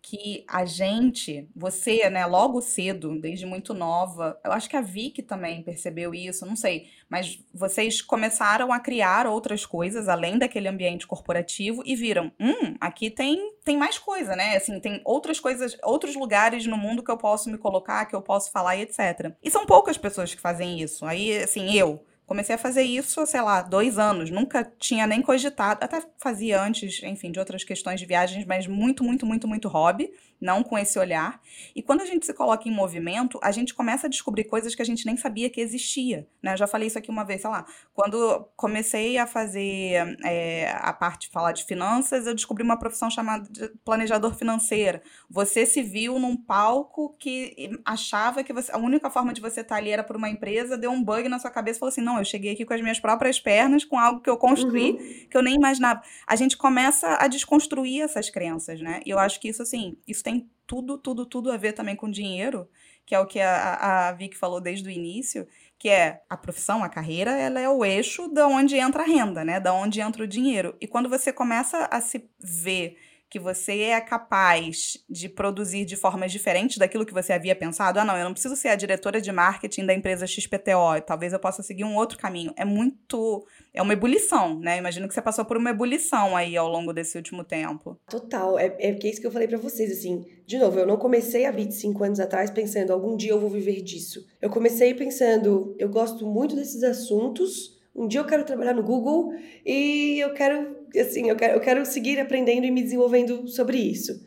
[0.00, 5.22] que a gente, você, né, logo cedo, desde muito nova, eu acho que a Vicky
[5.22, 11.06] também percebeu isso, não sei, mas vocês começaram a criar outras coisas além daquele ambiente
[11.06, 14.56] corporativo e viram, hum, aqui tem tem mais coisa, né?
[14.56, 18.22] Assim, tem outras coisas, outros lugares no mundo que eu posso me colocar, que eu
[18.22, 19.34] posso falar e etc.
[19.42, 21.04] E são poucas pessoas que fazem isso.
[21.04, 24.28] Aí, assim, eu Comecei a fazer isso, sei lá, dois anos.
[24.30, 25.82] Nunca tinha nem cogitado.
[25.82, 30.12] Até fazia antes, enfim, de outras questões de viagens, mas muito, muito, muito, muito hobby,
[30.40, 31.40] não com esse olhar.
[31.74, 34.82] E quando a gente se coloca em movimento, a gente começa a descobrir coisas que
[34.82, 36.26] a gente nem sabia que existia.
[36.42, 36.52] Né?
[36.52, 37.66] Eu já falei isso aqui uma vez, sei lá.
[37.92, 43.10] Quando comecei a fazer é, a parte de falar de finanças, eu descobri uma profissão
[43.10, 45.00] chamada de planejador financeiro.
[45.28, 49.76] Você se viu num palco que achava que você, a única forma de você estar
[49.76, 52.18] ali era por uma empresa, deu um bug na sua cabeça e falou assim: não,
[52.18, 55.28] eu cheguei aqui com as minhas próprias pernas, com algo que eu construí, uhum.
[55.30, 56.02] que eu nem imaginava.
[56.26, 59.00] A gente começa a desconstruir essas crenças, né?
[59.04, 62.10] E eu acho que isso, assim, isso tem tudo, tudo, tudo a ver também com
[62.10, 62.68] dinheiro,
[63.06, 66.84] que é o que a, a Vicky falou desde o início, que é a profissão,
[66.84, 69.58] a carreira, ela é o eixo da onde entra a renda, né?
[69.58, 70.76] Da onde entra o dinheiro.
[70.78, 72.98] E quando você começa a se ver
[73.30, 78.04] que você é capaz de produzir de formas diferentes daquilo que você havia pensado, ah,
[78.04, 81.62] não, eu não preciso ser a diretora de marketing da empresa XPTO, talvez eu possa
[81.62, 82.52] seguir um outro caminho.
[82.56, 83.46] É muito.
[83.74, 84.78] É uma ebulição, né?
[84.78, 87.98] Imagino que você passou por uma ebulição aí ao longo desse último tempo.
[88.08, 88.58] Total.
[88.58, 90.24] É, é é isso que eu falei para vocês, assim.
[90.46, 93.50] De novo, eu não comecei a Bit cinco anos atrás pensando, algum dia eu vou
[93.50, 94.26] viver disso.
[94.40, 99.34] Eu comecei pensando, eu gosto muito desses assuntos um dia eu quero trabalhar no Google
[99.66, 104.26] e eu quero, assim, eu quero, eu quero seguir aprendendo e me desenvolvendo sobre isso.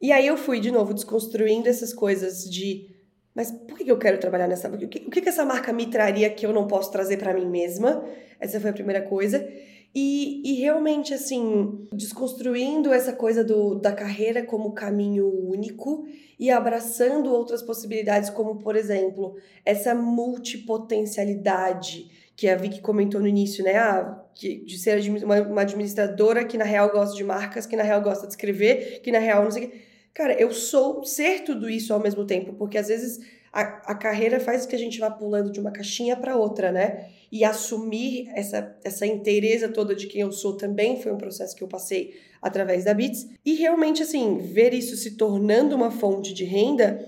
[0.00, 2.94] E aí eu fui, de novo, desconstruindo essas coisas de
[3.34, 4.68] mas por que eu quero trabalhar nessa?
[4.68, 7.46] O que, o que essa marca me traria que eu não posso trazer para mim
[7.46, 8.04] mesma?
[8.38, 9.44] Essa foi a primeira coisa.
[9.92, 16.04] E, e realmente, assim, desconstruindo essa coisa do, da carreira como caminho único
[16.38, 23.64] e abraçando outras possibilidades, como, por exemplo, essa multipotencialidade que a Vicky comentou no início,
[23.64, 23.76] né?
[23.76, 28.26] Ah, de ser uma, administradora que na real gosta de marcas, que na real gosta
[28.26, 29.80] de escrever, que na real não sei o quê.
[30.12, 33.20] Cara, eu sou ser tudo isso ao mesmo tempo, porque às vezes
[33.52, 33.60] a,
[33.92, 37.08] a carreira faz que a gente vá pulando de uma caixinha para outra, né?
[37.30, 41.62] E assumir essa, essa inteireza toda de quem eu sou também foi um processo que
[41.62, 43.28] eu passei através da Bits.
[43.44, 47.04] E realmente, assim, ver isso se tornando uma fonte de renda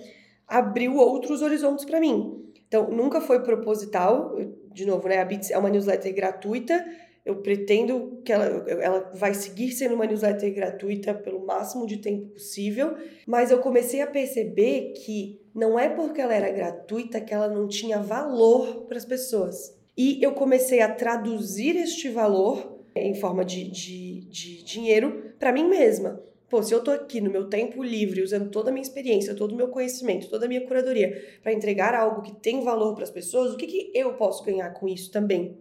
[0.46, 2.45] abriu outros horizontes para mim.
[2.68, 4.36] Então, nunca foi proposital.
[4.72, 5.18] De novo, né?
[5.18, 6.84] A Bits é uma newsletter gratuita.
[7.24, 12.26] Eu pretendo que ela, ela vai seguir sendo uma newsletter gratuita pelo máximo de tempo
[12.28, 12.94] possível.
[13.26, 17.66] Mas eu comecei a perceber que não é porque ela era gratuita que ela não
[17.66, 19.74] tinha valor para as pessoas.
[19.96, 25.68] E eu comecei a traduzir este valor em forma de, de, de dinheiro para mim
[25.68, 26.20] mesma.
[26.48, 29.52] Pô, se eu tô aqui no meu tempo livre, usando toda a minha experiência, todo
[29.52, 33.10] o meu conhecimento, toda a minha curadoria para entregar algo que tem valor para as
[33.10, 35.58] pessoas, o que, que eu posso ganhar com isso também?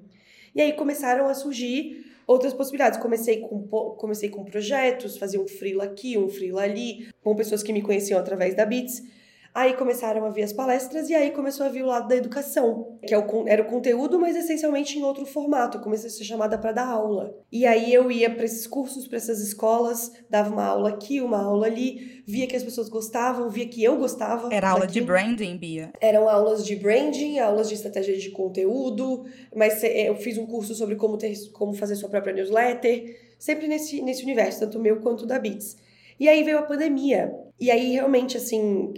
[0.53, 2.99] E aí começaram a surgir outras possibilidades.
[2.99, 3.63] Comecei com,
[3.97, 8.19] comecei com projetos, fazia um freela aqui, um freela ali, com pessoas que me conheciam
[8.19, 9.03] através da Bits.
[9.55, 12.99] Aí começaram a vir as palestras e aí começou a vir o lado da educação,
[13.07, 15.77] que é era o conteúdo, mas essencialmente em outro formato.
[15.77, 17.33] Eu comecei a ser chamada para dar aula.
[17.49, 21.41] E aí eu ia para esses cursos, para essas escolas, dava uma aula aqui, uma
[21.41, 24.53] aula ali, via que as pessoas gostavam, via que eu gostava.
[24.53, 25.93] Era aula de branding, Bia?
[26.01, 29.23] Eram aulas de branding, aulas de estratégia de conteúdo,
[29.55, 34.01] mas eu fiz um curso sobre como, ter, como fazer sua própria newsletter, sempre nesse,
[34.01, 35.77] nesse universo, tanto meu quanto da Beats.
[36.19, 37.33] E aí veio a pandemia.
[37.59, 38.93] E aí, realmente, assim,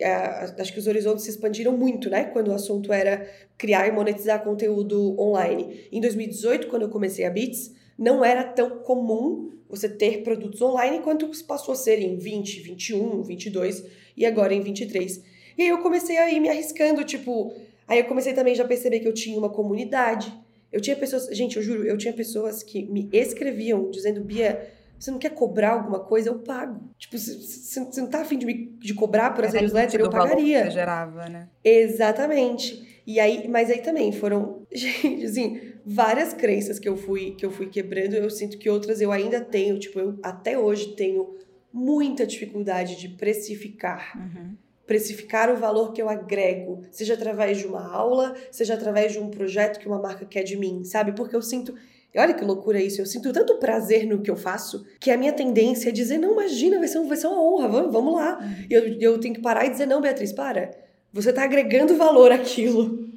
[0.57, 2.23] acho que os horizontes se expandiram muito, né?
[2.25, 5.87] Quando o assunto era criar e monetizar conteúdo online.
[5.91, 10.99] Em 2018, quando eu comecei a Bits, não era tão comum você ter produtos online
[10.99, 15.21] quanto passou a ser em 20, 21, 22 e agora em 23.
[15.57, 17.53] E aí eu comecei a ir me arriscando, tipo...
[17.87, 20.33] Aí eu comecei também já a perceber que eu tinha uma comunidade.
[20.71, 21.27] Eu tinha pessoas...
[21.27, 25.71] Gente, eu juro, eu tinha pessoas que me escreviam dizendo, Bia você não quer cobrar
[25.71, 26.89] alguma coisa, eu pago.
[26.97, 30.63] Tipo, você não tá afim de, me, de cobrar por essa newsletter, eu pagaria.
[30.63, 31.49] Que gerava, né?
[31.63, 33.01] Exatamente.
[33.05, 37.51] E aí, mas aí também foram, gente, assim, várias crenças que eu fui que eu
[37.51, 41.37] fui quebrando, eu sinto que outras eu ainda tenho, tipo, eu até hoje tenho
[41.71, 44.17] muita dificuldade de precificar.
[44.17, 44.55] Uhum.
[44.85, 49.29] Precificar o valor que eu agrego, seja através de uma aula, seja através de um
[49.29, 51.11] projeto que uma marca quer de mim, sabe?
[51.11, 51.75] Porque eu sinto
[52.13, 53.01] e olha que loucura isso.
[53.01, 56.33] Eu sinto tanto prazer no que eu faço que a minha tendência é dizer: não,
[56.33, 58.39] imagina, vai ser, um, vai ser uma honra, vamos, vamos lá.
[58.69, 60.71] E eu, eu tenho que parar e dizer: não, Beatriz, para.
[61.13, 63.07] Você está agregando valor àquilo.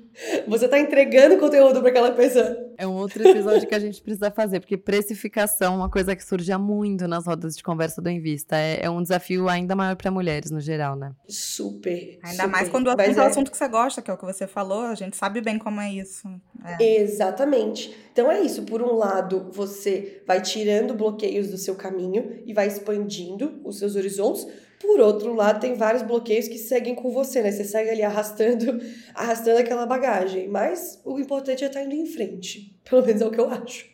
[0.47, 2.70] Você está entregando conteúdo para aquela pessoa.
[2.81, 6.25] É um outro episódio que a gente precisa fazer, porque precificação é uma coisa que
[6.25, 8.57] surge muito nas rodas de conversa do Invista.
[8.57, 11.13] É, é um desafio ainda maior para mulheres no geral, né?
[11.29, 12.19] Super.
[12.23, 12.47] Ainda super.
[12.49, 14.47] mais quando o assunto é o assunto que você gosta, que é o que você
[14.47, 16.27] falou, a gente sabe bem como é isso.
[16.65, 17.03] É.
[17.03, 17.95] Exatamente.
[18.15, 18.63] Então é isso.
[18.63, 23.95] Por um lado, você vai tirando bloqueios do seu caminho e vai expandindo os seus
[23.95, 24.47] horizontes.
[24.81, 27.53] Por outro lado, tem vários bloqueios que seguem com você, né?
[27.53, 28.81] Você segue ali arrastando,
[29.15, 30.49] arrastando aquela bagagem.
[30.49, 32.81] Mas o importante é estar indo em frente.
[32.89, 33.85] Pelo menos é o que eu acho.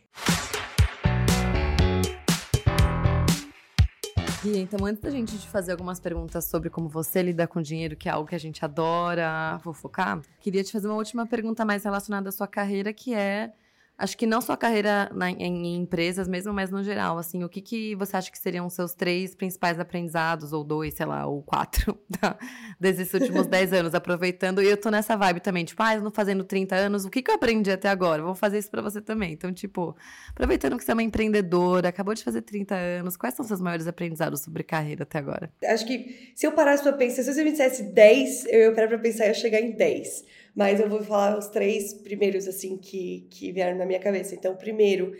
[4.44, 7.96] Gui, então antes da gente te fazer algumas perguntas sobre como você lida com dinheiro,
[7.96, 11.82] que é algo que a gente adora fofocar, queria te fazer uma última pergunta mais
[11.82, 13.52] relacionada à sua carreira, que é
[13.98, 17.42] Acho que não só a carreira na, em, em, empresas mesmo, mas no geral, assim,
[17.42, 21.06] o que, que você acha que seriam os seus três principais aprendizados, ou dois, sei
[21.06, 22.38] lá, ou quatro, tá?
[22.78, 26.10] desses últimos dez anos, aproveitando, e eu tô nessa vibe também, tipo, ah, eu não
[26.10, 28.22] fazendo 30 anos, o que, que eu aprendi até agora?
[28.22, 29.32] Vou fazer isso para você também.
[29.32, 29.96] Então, tipo,
[30.28, 33.86] aproveitando que você é uma empreendedora, acabou de fazer 30 anos, quais são seus maiores
[33.86, 35.50] aprendizados sobre carreira até agora?
[35.64, 38.88] Acho que se eu parasse pra pensar, se você me dissesse 10, eu ia parar
[38.88, 42.78] pra pensar e ia chegar em 10 mas eu vou falar os três primeiros, assim,
[42.78, 44.34] que, que vieram na minha cabeça.
[44.34, 45.12] Então, o primeiro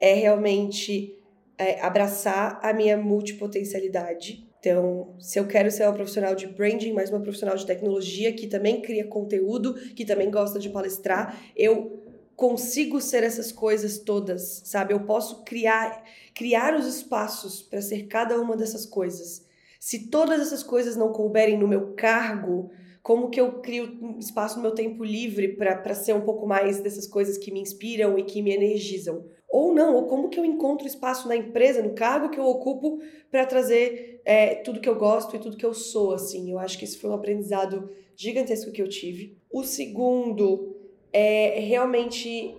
[0.00, 1.16] é realmente
[1.56, 4.44] é, abraçar a minha multipotencialidade.
[4.58, 8.48] Então, se eu quero ser uma profissional de branding, mas uma profissional de tecnologia que
[8.48, 12.02] também cria conteúdo, que também gosta de palestrar, eu
[12.34, 14.92] consigo ser essas coisas todas, sabe?
[14.92, 16.02] Eu posso criar
[16.34, 19.46] criar os espaços para ser cada uma dessas coisas.
[19.78, 22.70] Se todas essas coisas não couberem no meu cargo,
[23.02, 27.06] como que eu crio espaço no meu tempo livre para ser um pouco mais dessas
[27.06, 29.24] coisas que me inspiram e que me energizam.
[29.48, 33.00] Ou não, ou como que eu encontro espaço na empresa, no cargo que eu ocupo,
[33.30, 36.52] para trazer é, tudo que eu gosto e tudo que eu sou, assim.
[36.52, 39.36] Eu acho que isso foi um aprendizado gigantesco que eu tive.
[39.50, 40.76] O segundo
[41.12, 42.54] é realmente,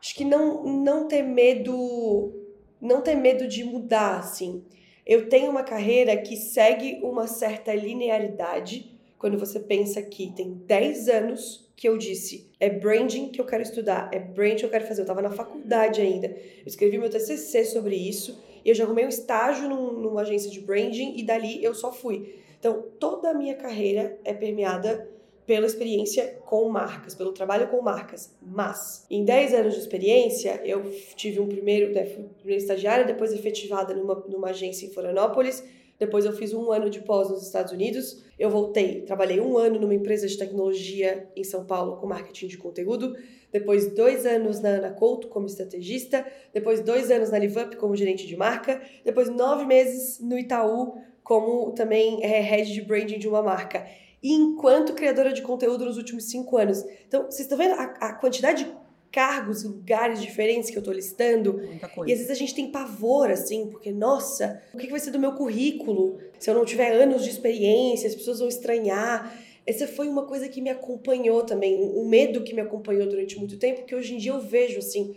[0.00, 2.32] acho que não, não ter medo,
[2.80, 4.64] não ter medo de mudar, assim.
[5.06, 11.08] Eu tenho uma carreira que segue uma certa linearidade, quando você pensa que tem 10
[11.08, 14.86] anos que eu disse, é branding que eu quero estudar, é branding que eu quero
[14.86, 15.00] fazer.
[15.00, 19.04] Eu estava na faculdade ainda, eu escrevi meu TCC sobre isso, e eu já arrumei
[19.04, 22.34] um estágio num, numa agência de branding, e dali eu só fui.
[22.58, 25.08] Então, toda a minha carreira é permeada
[25.46, 28.36] pela experiência com marcas, pelo trabalho com marcas.
[28.42, 30.82] Mas, em 10 anos de experiência, eu
[31.16, 32.02] tive um primeiro, né,
[32.38, 35.64] primeiro estagiário, depois efetivada numa, numa agência em Florianópolis,
[35.98, 38.22] depois eu fiz um ano de pós nos Estados Unidos.
[38.38, 42.56] Eu voltei, trabalhei um ano numa empresa de tecnologia em São Paulo com marketing de
[42.56, 43.16] conteúdo.
[43.50, 46.24] Depois dois anos na Ana Couto como estrategista.
[46.54, 48.80] Depois dois anos na LiveUp como gerente de marca.
[49.04, 53.86] Depois nove meses no Itaú como também é, head de branding de uma marca.
[54.22, 56.84] E enquanto criadora de conteúdo nos últimos cinco anos.
[57.06, 58.70] Então, vocês estão vendo a, a quantidade de
[59.10, 61.54] cargos e lugares diferentes que eu tô listando.
[61.54, 62.10] Muita coisa.
[62.10, 65.18] E às vezes a gente tem pavor, assim, porque, nossa, o que vai ser do
[65.18, 68.08] meu currículo se eu não tiver anos de experiência?
[68.08, 69.36] As pessoas vão estranhar.
[69.66, 73.58] Essa foi uma coisa que me acompanhou também, um medo que me acompanhou durante muito
[73.58, 75.14] tempo, que hoje em dia eu vejo, assim,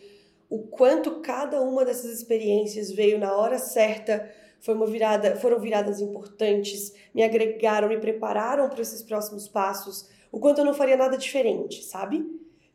[0.49, 6.01] o quanto cada uma dessas experiências veio na hora certa, foi uma virada, foram viradas
[6.01, 11.17] importantes, me agregaram, me prepararam para esses próximos passos, o quanto eu não faria nada
[11.17, 12.25] diferente, sabe?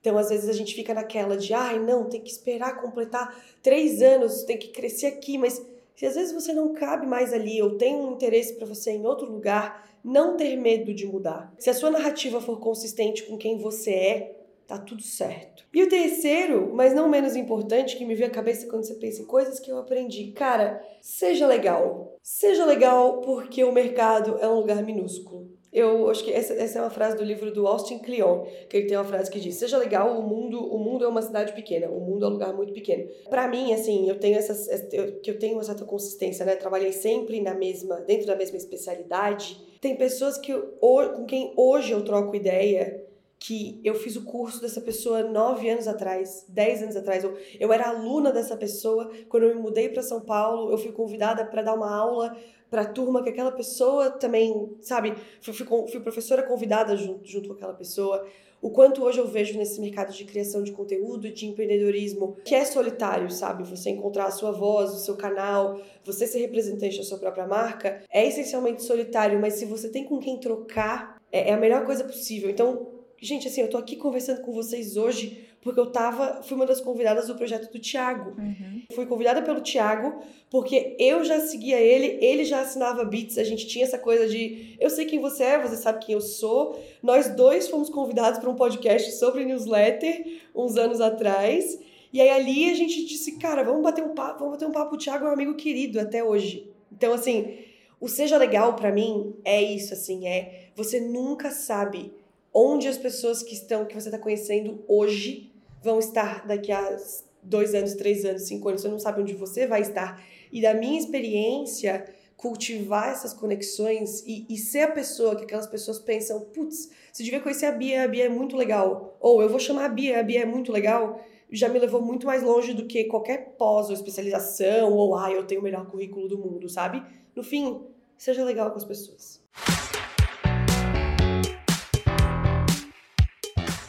[0.07, 4.01] Então, às vezes, a gente fica naquela de, ai, não, tem que esperar completar três
[4.01, 5.61] anos, tem que crescer aqui, mas
[5.97, 9.05] se às vezes você não cabe mais ali ou tem um interesse para você em
[9.05, 11.53] outro lugar, não ter medo de mudar.
[11.59, 15.65] Se a sua narrativa for consistente com quem você é, tá tudo certo.
[15.75, 19.23] E o terceiro, mas não menos importante, que me veio à cabeça quando você pensa
[19.23, 20.31] em coisas que eu aprendi.
[20.31, 22.17] Cara, seja legal.
[22.23, 25.56] Seja legal porque o mercado é um lugar minúsculo.
[25.77, 28.87] Eu acho que essa, essa é uma frase do livro do Austin Kleon, que ele
[28.87, 31.87] tem uma frase que diz: "Seja legal, o mundo, o mundo é uma cidade pequena,
[31.91, 33.07] o mundo é um lugar muito pequeno".
[33.29, 36.57] Para mim, assim, eu tenho essas eu, que eu tenho uma certa consistência, né?
[36.57, 39.61] Trabalhei sempre na mesma, dentro da mesma especialidade.
[39.79, 43.06] Tem pessoas que com quem hoje eu troco ideia
[43.39, 47.23] que eu fiz o curso dessa pessoa nove anos atrás, dez anos atrás.
[47.23, 49.11] Eu, eu era aluna dessa pessoa.
[49.29, 52.37] Quando eu me mudei para São Paulo, eu fui convidada para dar uma aula
[52.71, 57.49] para a turma que aquela pessoa também, sabe, fui, fui, fui professora convidada junto, junto
[57.49, 58.27] com aquela pessoa.
[58.61, 62.65] O quanto hoje eu vejo nesse mercado de criação de conteúdo, de empreendedorismo, que é
[62.65, 63.63] solitário, sabe?
[63.65, 68.03] Você encontrar a sua voz, o seu canal, você ser representante da sua própria marca,
[68.11, 72.03] é essencialmente solitário, mas se você tem com quem trocar, é, é a melhor coisa
[72.03, 72.51] possível.
[72.51, 76.65] Então, gente, assim, eu tô aqui conversando com vocês hoje porque eu tava, fui uma
[76.65, 78.41] das convidadas do projeto do Tiago.
[78.41, 78.83] Uhum.
[78.95, 83.67] Fui convidada pelo Tiago, porque eu já seguia ele, ele já assinava beats, a gente
[83.67, 86.81] tinha essa coisa de eu sei quem você é, você sabe quem eu sou.
[87.03, 91.81] Nós dois fomos convidados para um podcast sobre newsletter uns anos atrás.
[92.13, 94.95] E aí ali a gente disse, cara, vamos bater um papo, vamos bater um papo,
[94.95, 96.71] o Thiago é um amigo querido até hoje.
[96.93, 97.59] Então, assim,
[98.01, 102.13] o seja legal para mim é isso, assim, é você nunca sabe
[102.59, 105.53] onde as pessoas que estão, que você está conhecendo hoje
[105.83, 106.97] vão estar daqui a
[107.43, 110.25] dois anos, três anos, cinco anos, você não sabe onde você vai estar.
[110.51, 115.99] E da minha experiência cultivar essas conexões e, e ser a pessoa que aquelas pessoas
[115.99, 119.19] pensam, putz, você devia conhecer a Bia, a Bia é muito legal.
[119.21, 121.21] Ou eu vou chamar a Bia, a Bia é muito legal.
[121.51, 125.47] Já me levou muito mais longe do que qualquer pós ou especialização, ou ah, eu
[125.47, 127.03] tenho o melhor currículo do mundo, sabe?
[127.35, 127.83] No fim,
[128.17, 129.43] seja legal com as pessoas.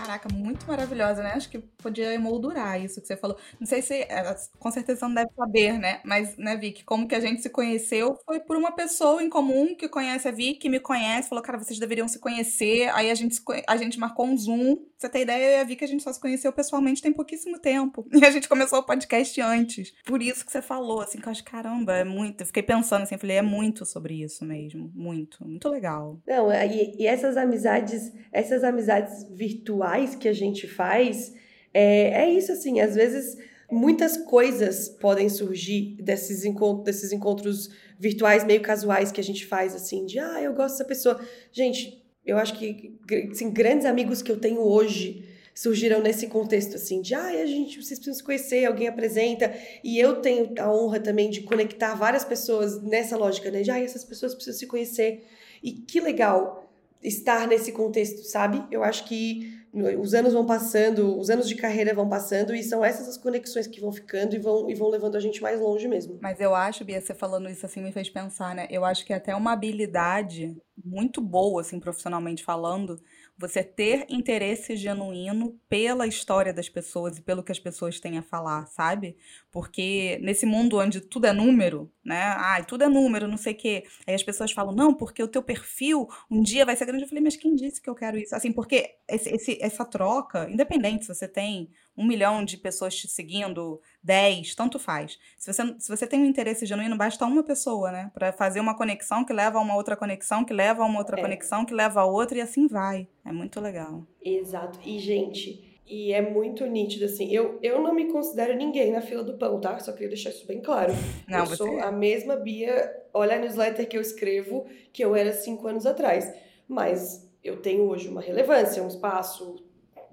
[0.08, 1.34] Caraca, muito maravilhosa, né?
[1.34, 3.38] Acho que podia emoldurar isso que você falou.
[3.60, 6.00] Não sei se, é, com certeza não deve saber, né?
[6.06, 9.76] Mas, né, Vicky, como que a gente se conheceu foi por uma pessoa em comum
[9.76, 12.90] que conhece a Vicky, me conhece, falou, cara, vocês deveriam se conhecer.
[12.94, 13.38] Aí a gente,
[13.68, 14.78] a gente marcou um Zoom.
[14.98, 17.60] Você tem ideia, eu e a Vicky, a gente só se conheceu pessoalmente tem pouquíssimo
[17.60, 18.08] tempo.
[18.18, 19.94] E a gente começou o podcast antes.
[20.04, 22.42] Por isso que você falou, assim, que eu acho, caramba, é muito.
[22.42, 24.92] Eu fiquei pensando assim, falei, é muito sobre isso mesmo.
[24.96, 26.20] Muito, muito legal.
[26.26, 31.34] Não, e, e essas amizades, essas amizades virtuais que a gente faz,
[31.74, 33.38] é, é isso assim, às vezes
[33.70, 37.70] muitas coisas podem surgir desses encontros, desses encontros
[38.00, 41.20] virtuais meio casuais que a gente faz assim, de ah, eu gosto dessa pessoa.
[41.52, 42.98] Gente, eu acho que
[43.32, 47.82] assim, grandes amigos que eu tenho hoje surgiram nesse contexto assim de ah, a gente
[47.82, 52.24] vocês precisam se conhecer, alguém apresenta e eu tenho a honra também de conectar várias
[52.24, 53.62] pessoas nessa lógica, né?
[53.62, 55.26] De ah, essas pessoas precisam se conhecer.
[55.64, 56.64] E que legal
[57.04, 58.64] estar nesse contexto, sabe?
[58.72, 59.58] Eu acho que
[60.00, 63.68] os anos vão passando, os anos de carreira vão passando e são essas as conexões
[63.68, 66.18] que vão ficando e vão, e vão levando a gente mais longe mesmo.
[66.22, 68.68] Mas eu acho, Bia, você falando isso assim me fez pensar, né?
[68.70, 73.00] Eu acho que é até uma habilidade muito boa, assim, profissionalmente falando,
[73.38, 78.24] você ter interesse genuíno pela história das pessoas e pelo que as pessoas têm a
[78.24, 79.16] falar, sabe?
[79.52, 82.34] Porque nesse mundo onde tudo é número, né?
[82.38, 83.84] Ai, tudo é número, não sei o quê.
[84.08, 87.04] Aí as pessoas falam, não, porque o teu perfil um dia vai ser grande.
[87.04, 88.36] Eu falei, mas quem disse que eu quero isso?
[88.36, 93.08] Assim, porque esse, esse, essa troca, independente se você tem um milhão de pessoas te
[93.08, 95.20] seguindo, dez, tanto faz.
[95.38, 98.10] Se você, se você tem um interesse genuíno, basta uma pessoa, né?
[98.14, 101.20] Para fazer uma conexão que leva a uma outra conexão, que leva a uma outra
[101.20, 101.22] é.
[101.22, 103.06] conexão, que leva a outra, e assim vai.
[103.26, 104.08] É muito legal.
[104.24, 104.80] Exato.
[104.86, 107.30] E, gente, e é muito nítido, assim.
[107.30, 109.78] Eu, eu não me considero ninguém na fila do pão, tá?
[109.80, 110.94] Só queria deixar isso bem claro.
[111.28, 111.58] Não, eu você...
[111.58, 111.84] sou é.
[111.84, 112.90] a mesma Bia.
[113.14, 116.34] Olha a newsletter que eu escrevo, que eu era cinco anos atrás.
[116.66, 119.56] Mas eu tenho hoje uma relevância, um espaço,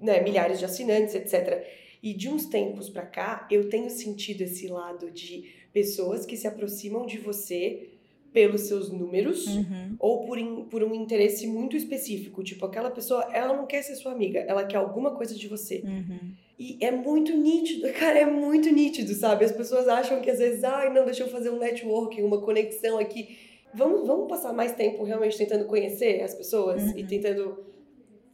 [0.01, 1.65] né, milhares de assinantes, etc.
[2.05, 6.47] E de uns tempos para cá, eu tenho sentido esse lado de pessoas que se
[6.47, 7.89] aproximam de você
[8.31, 9.95] pelos seus números uhum.
[9.97, 12.43] ou por, in, por um interesse muito específico.
[12.43, 15.81] Tipo, aquela pessoa, ela não quer ser sua amiga, ela quer alguma coisa de você.
[15.83, 16.31] Uhum.
[16.59, 19.43] E é muito nítido, cara, é muito nítido, sabe?
[19.43, 22.99] As pessoas acham que às vezes, ai, não, deixa eu fazer um networking, uma conexão
[22.99, 23.35] aqui.
[23.73, 26.99] Vamos, vamos passar mais tempo realmente tentando conhecer as pessoas uhum.
[26.99, 27.65] e tentando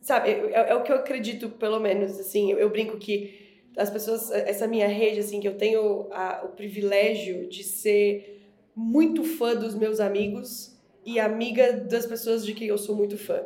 [0.01, 3.89] sabe, é, é, o que eu acredito, pelo menos, assim, eu, eu, brinco que as
[3.89, 8.41] pessoas, essa minha rede, assim, que eu tenho a, o privilégio de ser
[8.75, 13.43] muito fã dos meus amigos e amiga das pessoas de quem eu sou muito fã.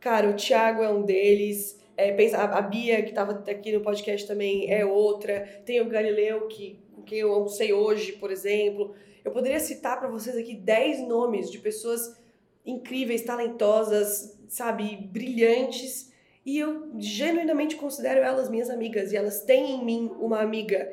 [0.00, 3.80] Cara, o Thiago é um deles, é, pensa, a, a Bia, que estava aqui no
[3.80, 8.94] podcast também, é outra, tem o Galileu, que, com quem eu almocei hoje, por exemplo.
[9.24, 12.20] Eu poderia citar para vocês aqui 10 nomes de pessoas
[12.66, 16.12] incríveis, talentosas, sabe, brilhantes,
[16.44, 20.92] e eu genuinamente considero elas minhas amigas e elas têm em mim uma amiga.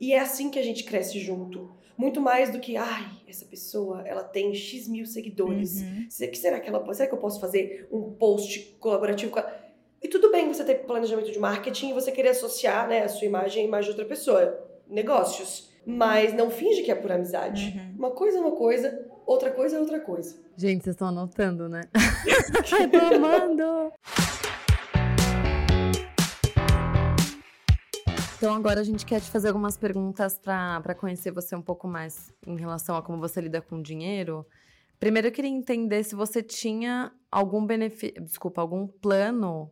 [0.00, 1.70] E é assim que a gente cresce junto.
[1.96, 5.82] Muito mais do que, ai, essa pessoa, ela tem X mil seguidores.
[5.82, 6.06] Uhum.
[6.08, 6.96] O que será que ela pode?
[6.96, 9.62] Será que eu posso fazer um post colaborativo com ela?
[10.02, 13.26] E tudo bem você ter planejamento de marketing e você querer associar né, a sua
[13.26, 14.66] imagem à imagem de outra pessoa.
[14.88, 15.70] Negócios.
[15.84, 17.76] Mas não finge que é por amizade.
[17.76, 17.94] Uhum.
[17.98, 20.36] Uma coisa é uma coisa, outra coisa é outra coisa.
[20.56, 21.82] Gente, vocês estão anotando, né?
[22.80, 23.92] Eu tô amando!
[28.42, 32.34] Então agora a gente quer te fazer algumas perguntas para conhecer você um pouco mais
[32.44, 34.44] em relação a como você lida com dinheiro.
[34.98, 39.70] Primeiro eu queria entender se você tinha algum benefício, desculpa, algum plano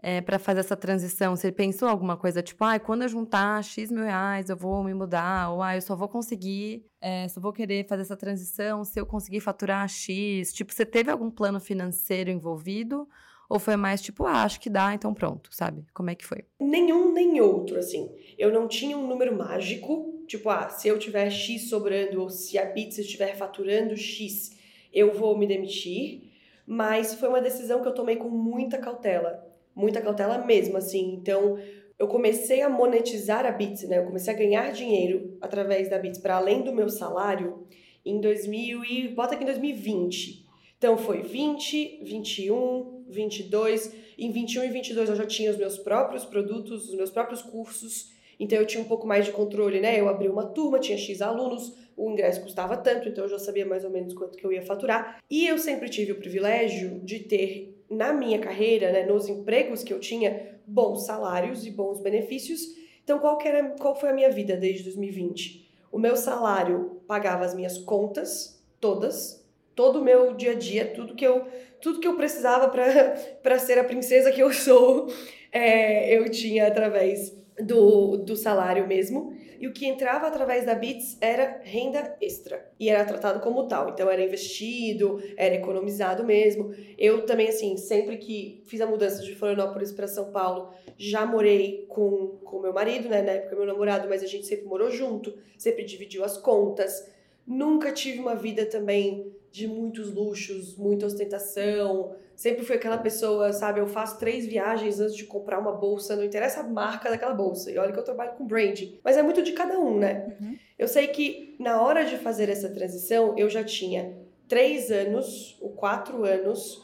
[0.00, 1.34] é, para fazer essa transição?
[1.34, 4.94] Você pensou alguma coisa tipo, ah, quando eu juntar X mil reais eu vou me
[4.94, 5.50] mudar?
[5.50, 9.04] Ou ah, eu só vou conseguir, é, só vou querer fazer essa transição se eu
[9.04, 10.52] conseguir faturar X?
[10.52, 13.08] Tipo, você teve algum plano financeiro envolvido?
[13.48, 15.84] Ou foi mais tipo, ah, acho que dá, então pronto, sabe?
[15.92, 16.44] Como é que foi?
[16.58, 18.10] Nenhum nem outro, assim.
[18.38, 22.58] Eu não tinha um número mágico, tipo, ah, se eu tiver X sobrando ou se
[22.58, 24.56] a Bits estiver faturando X,
[24.92, 26.30] eu vou me demitir.
[26.66, 31.14] Mas foi uma decisão que eu tomei com muita cautela muita cautela mesmo, assim.
[31.14, 31.58] Então,
[31.98, 33.98] eu comecei a monetizar a Bits, né?
[33.98, 37.66] Eu comecei a ganhar dinheiro através da Bits para além do meu salário
[38.04, 40.46] em 2000 e bota aqui em 2020.
[40.76, 46.24] Então foi 20, 21, 22, em 21 e 22 eu já tinha os meus próprios
[46.24, 48.12] produtos, os meus próprios cursos.
[48.38, 50.00] Então eu tinha um pouco mais de controle, né?
[50.00, 53.66] Eu abri uma turma, tinha X alunos, o ingresso custava tanto, então eu já sabia
[53.66, 55.18] mais ou menos quanto que eu ia faturar.
[55.30, 59.92] E eu sempre tive o privilégio de ter na minha carreira, né, nos empregos que
[59.92, 62.62] eu tinha, bons salários e bons benefícios.
[63.04, 65.70] Então qual que era, qual foi a minha vida desde 2020?
[65.90, 69.41] O meu salário pagava as minhas contas todas,
[69.74, 71.46] todo o meu dia a dia, tudo que eu
[71.80, 72.68] tudo que eu precisava
[73.42, 75.08] para ser a princesa que eu sou,
[75.50, 79.36] é, eu tinha através do, do salário mesmo.
[79.60, 82.68] E o que entrava através da Bits era renda extra.
[82.80, 83.90] E era tratado como tal.
[83.90, 86.74] Então era investido, era economizado mesmo.
[86.98, 91.86] Eu também, assim, sempre que fiz a mudança de Florianópolis para São Paulo, já morei
[91.88, 93.22] com o meu marido, né?
[93.22, 97.08] Na época meu namorado, mas a gente sempre morou junto, sempre dividiu as contas.
[97.46, 102.16] Nunca tive uma vida também de muitos luxos, muita ostentação.
[102.34, 103.80] Sempre fui aquela pessoa, sabe?
[103.80, 107.70] Eu faço três viagens antes de comprar uma bolsa, não interessa a marca daquela bolsa.
[107.70, 108.98] E olha que eu trabalho com branding.
[109.04, 110.34] Mas é muito de cada um, né?
[110.40, 110.56] Uhum.
[110.78, 114.16] Eu sei que na hora de fazer essa transição, eu já tinha
[114.48, 116.82] três anos, ou quatro anos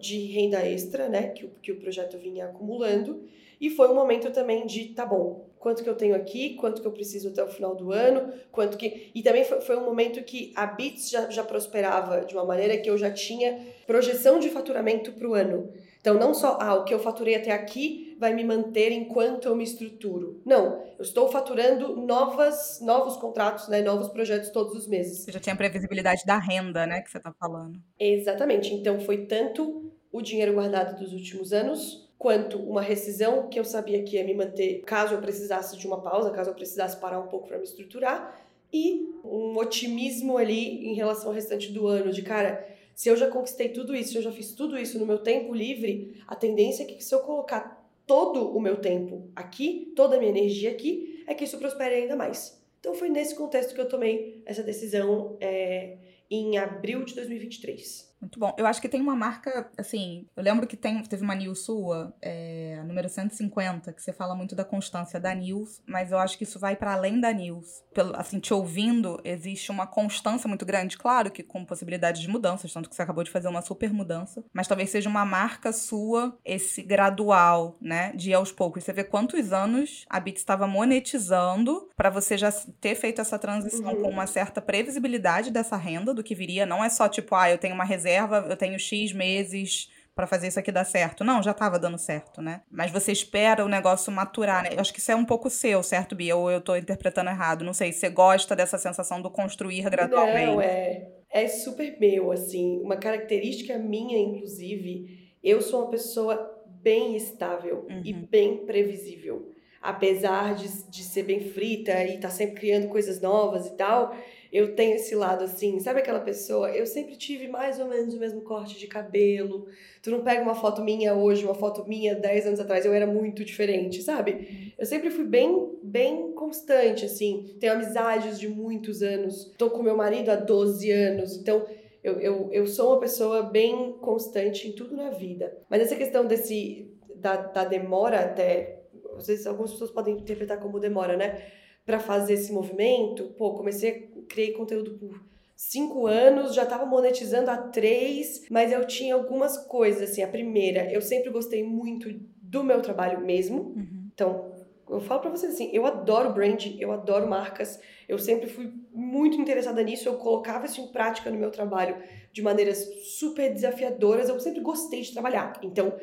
[0.00, 1.28] de renda extra, né?
[1.28, 3.22] Que, que o projeto vinha acumulando.
[3.60, 6.86] E foi um momento também de, tá bom, quanto que eu tenho aqui, quanto que
[6.86, 9.10] eu preciso até o final do ano, quanto que.
[9.14, 12.76] E também foi, foi um momento que a Bits já, já prosperava de uma maneira
[12.78, 15.70] que eu já tinha projeção de faturamento para o ano.
[16.00, 19.56] Então, não só, ah, o que eu faturei até aqui vai me manter enquanto eu
[19.56, 20.40] me estruturo.
[20.44, 25.24] Não, eu estou faturando novas, novos contratos, né, novos projetos todos os meses.
[25.24, 27.80] Você já tinha previsibilidade da renda, né, que você está falando.
[27.98, 28.72] Exatamente.
[28.72, 34.02] Então, foi tanto o dinheiro guardado dos últimos anos, quanto uma rescisão que eu sabia
[34.02, 37.28] que ia me manter caso eu precisasse de uma pausa, caso eu precisasse parar um
[37.28, 38.36] pouco para me estruturar,
[38.72, 43.28] e um otimismo ali em relação ao restante do ano, de cara, se eu já
[43.28, 46.82] conquistei tudo isso, se eu já fiz tudo isso no meu tempo livre, a tendência
[46.82, 51.22] é que se eu colocar todo o meu tempo aqui, toda a minha energia aqui,
[51.26, 52.60] é que isso prospere ainda mais.
[52.80, 55.96] Então foi nesse contexto que eu tomei essa decisão é,
[56.30, 58.07] em abril de 2023.
[58.20, 58.54] Muito bom.
[58.58, 62.12] Eu acho que tem uma marca, assim, eu lembro que tem, teve uma news sua,
[62.20, 66.44] é, número 150, que você fala muito da constância da news, mas eu acho que
[66.44, 67.84] isso vai para além da news.
[67.94, 72.72] Pelo, assim, te ouvindo, existe uma constância muito grande, claro que com possibilidades de mudanças,
[72.72, 76.36] tanto que você acabou de fazer uma super mudança, mas talvez seja uma marca sua,
[76.44, 78.82] esse gradual, né, de ir aos poucos.
[78.82, 82.50] Você vê quantos anos a Bit estava monetizando para você já
[82.80, 84.02] ter feito essa transição uhum.
[84.02, 86.66] com uma certa previsibilidade dessa renda, do que viria.
[86.66, 90.26] Não é só tipo, ah, eu tenho uma reserva reserva, eu tenho X meses para
[90.26, 91.22] fazer isso aqui dar certo.
[91.22, 92.62] Não, já estava dando certo, né?
[92.70, 94.70] Mas você espera o negócio maturar, né?
[94.72, 96.34] Eu acho que isso é um pouco seu, certo, Bia?
[96.34, 97.64] Ou eu estou interpretando errado?
[97.64, 100.46] Não sei, você gosta dessa sensação do construir gradualmente?
[100.46, 102.80] Não, é, é super meu, assim.
[102.80, 108.02] Uma característica minha, inclusive, eu sou uma pessoa bem estável uhum.
[108.04, 109.52] e bem previsível.
[109.80, 114.12] Apesar de, de ser bem frita e estar tá sempre criando coisas novas e tal,
[114.52, 116.70] eu tenho esse lado assim, sabe aquela pessoa?
[116.70, 119.66] Eu sempre tive mais ou menos o mesmo corte de cabelo.
[120.02, 123.06] Tu não pega uma foto minha hoje, uma foto minha 10 anos atrás, eu era
[123.06, 124.74] muito diferente, sabe?
[124.78, 127.56] Eu sempre fui bem, bem constante, assim.
[127.60, 129.52] Tenho amizades de muitos anos.
[129.58, 131.66] Tô com meu marido há 12 anos, então
[132.02, 135.56] eu, eu, eu sou uma pessoa bem constante em tudo na vida.
[135.68, 138.82] Mas essa questão desse da, da demora até.
[139.16, 141.42] Às vezes algumas pessoas podem interpretar como demora, né?
[141.88, 145.24] Para fazer esse movimento, pô, comecei, criei conteúdo por
[145.56, 150.92] cinco anos, já estava monetizando há três, mas eu tinha algumas coisas, assim, a primeira,
[150.92, 152.12] eu sempre gostei muito
[152.42, 154.10] do meu trabalho mesmo, uhum.
[154.12, 154.52] então,
[154.90, 159.40] eu falo para vocês assim, eu adoro branding, eu adoro marcas, eu sempre fui muito
[159.40, 161.96] interessada nisso, eu colocava isso em prática no meu trabalho
[162.30, 165.94] de maneiras super desafiadoras, eu sempre gostei de trabalhar, então,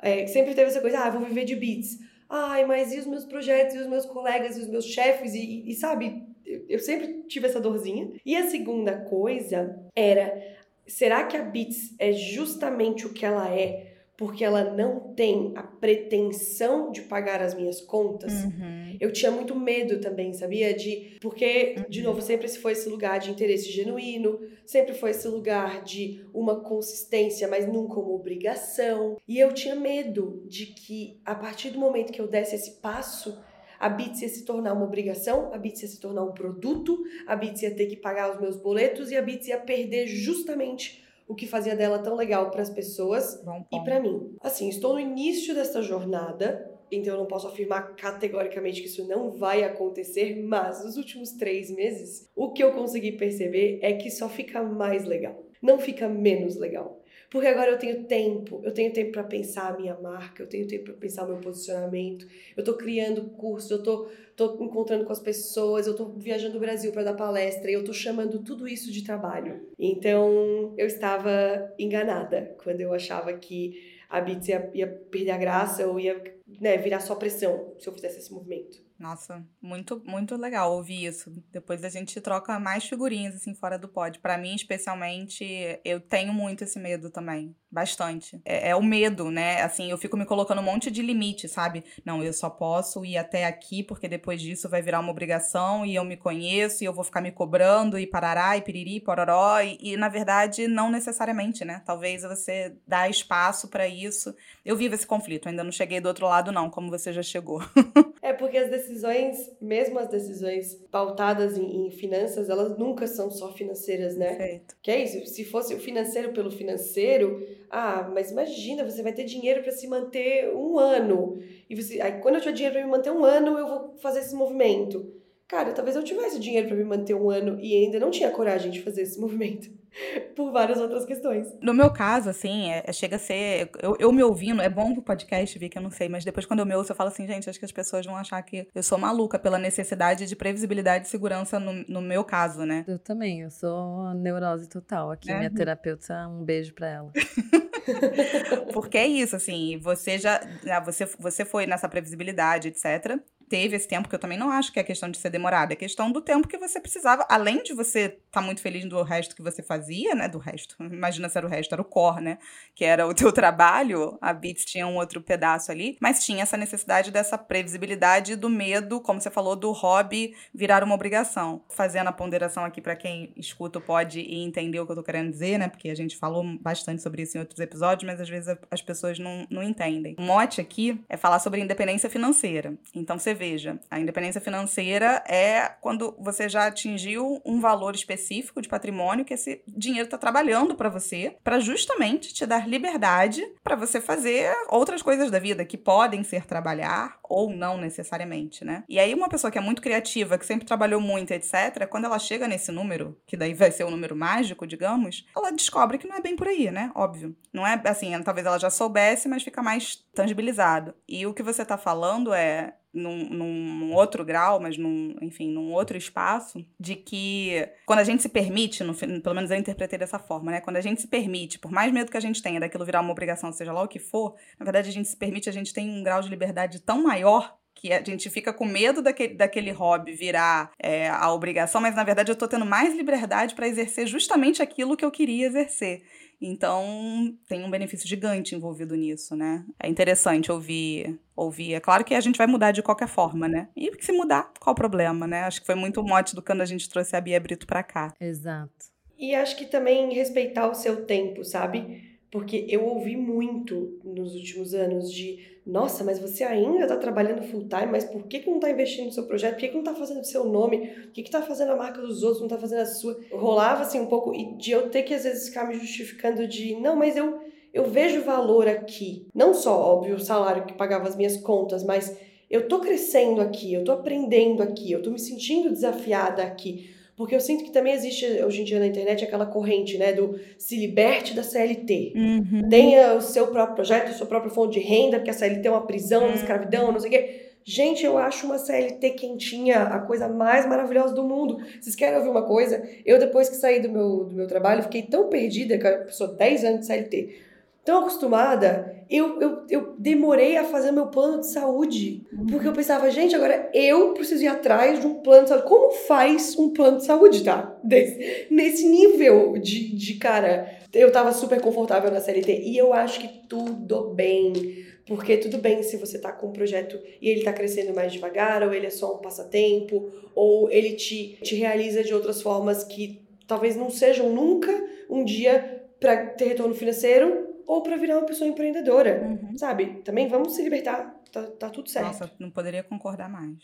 [0.00, 3.24] é, sempre teve essa coisa, ah, vou viver de beats, ai, mas e os meus
[3.24, 6.22] projetos, e os meus colegas, e os meus chefes, e, e, sabe,
[6.68, 8.12] eu sempre tive essa dorzinha.
[8.24, 10.56] E a segunda coisa era,
[10.86, 13.87] será que a Beats é justamente o que ela é
[14.18, 18.96] porque ela não tem a pretensão de pagar as minhas contas, uhum.
[19.00, 20.74] eu tinha muito medo também, sabia?
[20.74, 21.84] De porque, uhum.
[21.88, 26.58] de novo, sempre foi esse lugar de interesse genuíno, sempre foi esse lugar de uma
[26.60, 29.18] consistência, mas nunca uma obrigação.
[29.26, 33.40] E eu tinha medo de que, a partir do momento que eu desse esse passo,
[33.78, 37.36] a Bits ia se tornar uma obrigação, a Bits ia se tornar um produto, a
[37.36, 41.34] Bits ia ter que pagar os meus boletos e a Bits ia perder justamente o
[41.34, 43.38] que fazia dela tão legal para as pessoas
[43.70, 44.34] e para mim.
[44.40, 49.30] Assim, estou no início dessa jornada, então eu não posso afirmar categoricamente que isso não
[49.30, 54.28] vai acontecer, mas nos últimos três meses, o que eu consegui perceber é que só
[54.28, 56.98] fica mais legal, não fica menos legal.
[57.30, 60.66] Porque agora eu tenho tempo, eu tenho tempo para pensar a minha marca, eu tenho
[60.66, 62.26] tempo para pensar o meu posicionamento,
[62.56, 66.60] eu tô criando curso, eu tô, tô encontrando com as pessoas, eu tô viajando o
[66.60, 69.60] Brasil para dar palestra, e eu tô chamando tudo isso de trabalho.
[69.78, 75.86] Então, eu estava enganada quando eu achava que a Beats ia, ia perder a graça
[75.86, 78.88] ou ia né, virar só pressão se eu fizesse esse movimento.
[78.98, 81.30] Nossa, muito, muito legal ouvir isso.
[81.52, 84.18] Depois a gente troca mais figurinhas, assim, fora do pod.
[84.18, 85.46] Para mim, especialmente,
[85.84, 87.54] eu tenho muito esse medo também.
[87.70, 88.40] Bastante.
[88.44, 89.62] É, é, o medo, né?
[89.62, 91.84] Assim, eu fico me colocando um monte de limite, sabe?
[92.04, 95.94] Não, eu só posso ir até aqui, porque depois disso vai virar uma obrigação e
[95.94, 99.60] eu me conheço e eu vou ficar me cobrando e parará e piriri, pororó.
[99.60, 101.82] E, e na verdade, não necessariamente, né?
[101.86, 104.34] Talvez você dá espaço para isso.
[104.64, 107.60] Eu vivo esse conflito, ainda não cheguei do outro lado, não, como você já chegou.
[108.22, 113.52] é porque as decisões, mesmo as decisões pautadas em, em finanças, elas nunca são só
[113.52, 114.34] financeiras, né?
[114.34, 114.76] Perfeito.
[114.82, 119.24] Que é isso, se fosse o financeiro pelo financeiro ah, mas imagina, você vai ter
[119.24, 121.38] dinheiro para se manter um ano.
[121.68, 124.20] E você, aí quando eu tiver dinheiro para me manter um ano, eu vou fazer
[124.20, 125.12] esse movimento.
[125.46, 128.70] Cara, talvez eu tivesse dinheiro para me manter um ano e ainda não tinha coragem
[128.70, 129.70] de fazer esse movimento.
[130.36, 131.48] por várias outras questões.
[131.60, 133.70] No meu caso, assim, é, é, chega a ser.
[133.82, 136.46] Eu, eu me ouvindo, é bom pro podcast, vi que eu não sei, mas depois
[136.46, 138.68] quando eu me ouço, eu falo assim, gente, acho que as pessoas vão achar que
[138.74, 142.84] eu sou maluca pela necessidade de previsibilidade e segurança no, no meu caso, né?
[142.86, 145.10] Eu também, eu sou neurose total.
[145.10, 145.38] Aqui, é.
[145.38, 147.12] minha terapeuta, um beijo pra ela.
[148.72, 150.40] Porque é isso, assim, você já.
[150.62, 153.18] Né, você, você foi nessa previsibilidade, etc
[153.48, 155.76] teve esse tempo, que eu também não acho que é questão de ser demorado, é
[155.76, 159.34] questão do tempo que você precisava, além de você estar tá muito feliz do resto
[159.34, 160.28] que você fazia, né?
[160.28, 160.76] Do resto.
[160.80, 162.38] Imagina se era o resto, era o core, né?
[162.74, 164.18] Que era o teu trabalho.
[164.20, 169.00] A Beats tinha um outro pedaço ali, mas tinha essa necessidade dessa previsibilidade do medo,
[169.00, 171.62] como você falou, do hobby virar uma obrigação.
[171.70, 175.58] Fazendo a ponderação aqui para quem escuta pode entender o que eu tô querendo dizer,
[175.58, 175.68] né?
[175.68, 179.18] Porque a gente falou bastante sobre isso em outros episódios, mas às vezes as pessoas
[179.18, 180.14] não, não entendem.
[180.18, 182.74] O mote aqui é falar sobre independência financeira.
[182.94, 188.68] Então você veja, a independência financeira é quando você já atingiu um valor específico de
[188.68, 194.00] patrimônio que esse dinheiro está trabalhando para você, para justamente te dar liberdade para você
[194.00, 198.82] fazer outras coisas da vida que podem ser trabalhar ou não necessariamente, né?
[198.88, 202.18] E aí uma pessoa que é muito criativa, que sempre trabalhou muito, etc, quando ela
[202.18, 206.08] chega nesse número, que daí vai ser o um número mágico, digamos, ela descobre que
[206.08, 206.90] não é bem por aí, né?
[206.94, 207.36] Óbvio.
[207.52, 210.94] Não é assim, talvez ela já soubesse, mas fica mais tangibilizado.
[211.08, 215.72] E o que você está falando é num, num, outro grau, mas num, enfim, num
[215.72, 220.18] outro espaço, de que quando a gente se permite, no, pelo menos eu interpretei dessa
[220.18, 220.60] forma, né?
[220.60, 223.12] Quando a gente se permite, por mais medo que a gente tenha daquilo virar uma
[223.12, 225.88] obrigação, seja lá o que for, na verdade a gente se permite, a gente tem
[225.88, 230.12] um grau de liberdade tão maior que a gente fica com medo daquele, daquele hobby
[230.12, 234.60] virar é, a obrigação, mas na verdade eu tô tendo mais liberdade para exercer justamente
[234.60, 236.02] aquilo que eu queria exercer.
[236.40, 239.64] Então, tem um benefício gigante envolvido nisso, né?
[239.78, 241.74] É interessante ouvir, ouvir.
[241.74, 243.68] É claro que a gente vai mudar de qualquer forma, né?
[243.76, 245.42] E se mudar, qual o problema, né?
[245.42, 247.82] Acho que foi muito o mote do quando a gente trouxe a Bia Brito pra
[247.82, 248.14] cá.
[248.20, 248.86] Exato.
[249.18, 252.17] E acho que também respeitar o seu tempo, sabe?
[252.30, 257.68] Porque eu ouvi muito nos últimos anos de nossa, mas você ainda está trabalhando full
[257.68, 259.52] time, mas por que, que não está investindo no seu projeto?
[259.52, 260.86] Por que, que não está fazendo o seu nome?
[260.86, 263.20] Por que está fazendo a marca dos outros, não está fazendo a sua?
[263.30, 266.96] Rolava assim um pouco de eu ter que às vezes ficar me justificando de não,
[266.96, 267.38] mas eu,
[267.72, 269.26] eu vejo valor aqui.
[269.34, 272.16] Não só, óbvio, o salário que pagava as minhas contas, mas
[272.48, 276.94] eu tô crescendo aqui, eu tô aprendendo aqui, eu tô me sentindo desafiada aqui.
[277.18, 280.38] Porque eu sinto que também existe hoje em dia na internet aquela corrente, né, do
[280.56, 282.12] se liberte da CLT.
[282.14, 282.68] Uhum.
[282.70, 285.84] Tenha o seu próprio projeto, sua própria fonte de renda, porque a CLT é uma
[285.84, 286.34] prisão, uma uhum.
[286.36, 287.40] escravidão, não sei o quê.
[287.64, 291.58] Gente, eu acho uma CLT quentinha a coisa mais maravilhosa do mundo.
[291.80, 292.88] Vocês querem ouvir uma coisa?
[293.04, 296.28] Eu, depois que saí do meu, do meu trabalho, fiquei tão perdida, que eu sou
[296.28, 297.47] 10 anos de CLT
[297.88, 302.26] tão acostumada, eu, eu, eu demorei a fazer meu plano de saúde.
[302.50, 305.66] Porque eu pensava, gente, agora eu preciso ir atrás de um plano de saúde.
[305.66, 307.74] Como faz um plano de saúde, tá?
[307.82, 310.70] Desse, nesse nível de, de cara.
[310.92, 314.84] Eu tava super confortável na CLT e eu acho que tudo bem.
[315.06, 318.62] Porque tudo bem se você tá com um projeto e ele tá crescendo mais devagar,
[318.62, 323.22] ou ele é só um passatempo, ou ele te, te realiza de outras formas que
[323.46, 324.70] talvez não sejam nunca
[325.08, 329.58] um dia para ter retorno financeiro, ou para virar uma pessoa empreendedora, uhum.
[329.58, 330.00] sabe?
[330.02, 332.06] Também vamos se libertar, tá, tá tudo certo.
[332.06, 333.58] Nossa, não poderia concordar mais.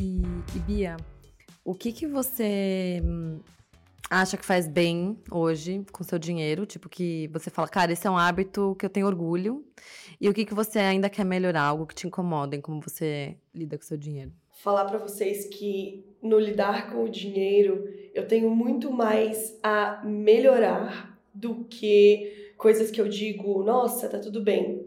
[0.00, 0.22] E,
[0.56, 0.96] e Bia,
[1.62, 3.02] o que que você
[4.10, 6.64] acha que faz bem hoje com seu dinheiro?
[6.64, 9.62] Tipo, que você fala, cara, esse é um hábito que eu tenho orgulho.
[10.18, 11.64] E o que, que você ainda quer melhorar?
[11.64, 14.32] Algo que te incomoda em como você lida com seu dinheiro?
[14.58, 21.16] Falar para vocês que no lidar com o dinheiro, eu tenho muito mais a melhorar
[21.32, 24.84] do que coisas que eu digo, nossa, tá tudo bem.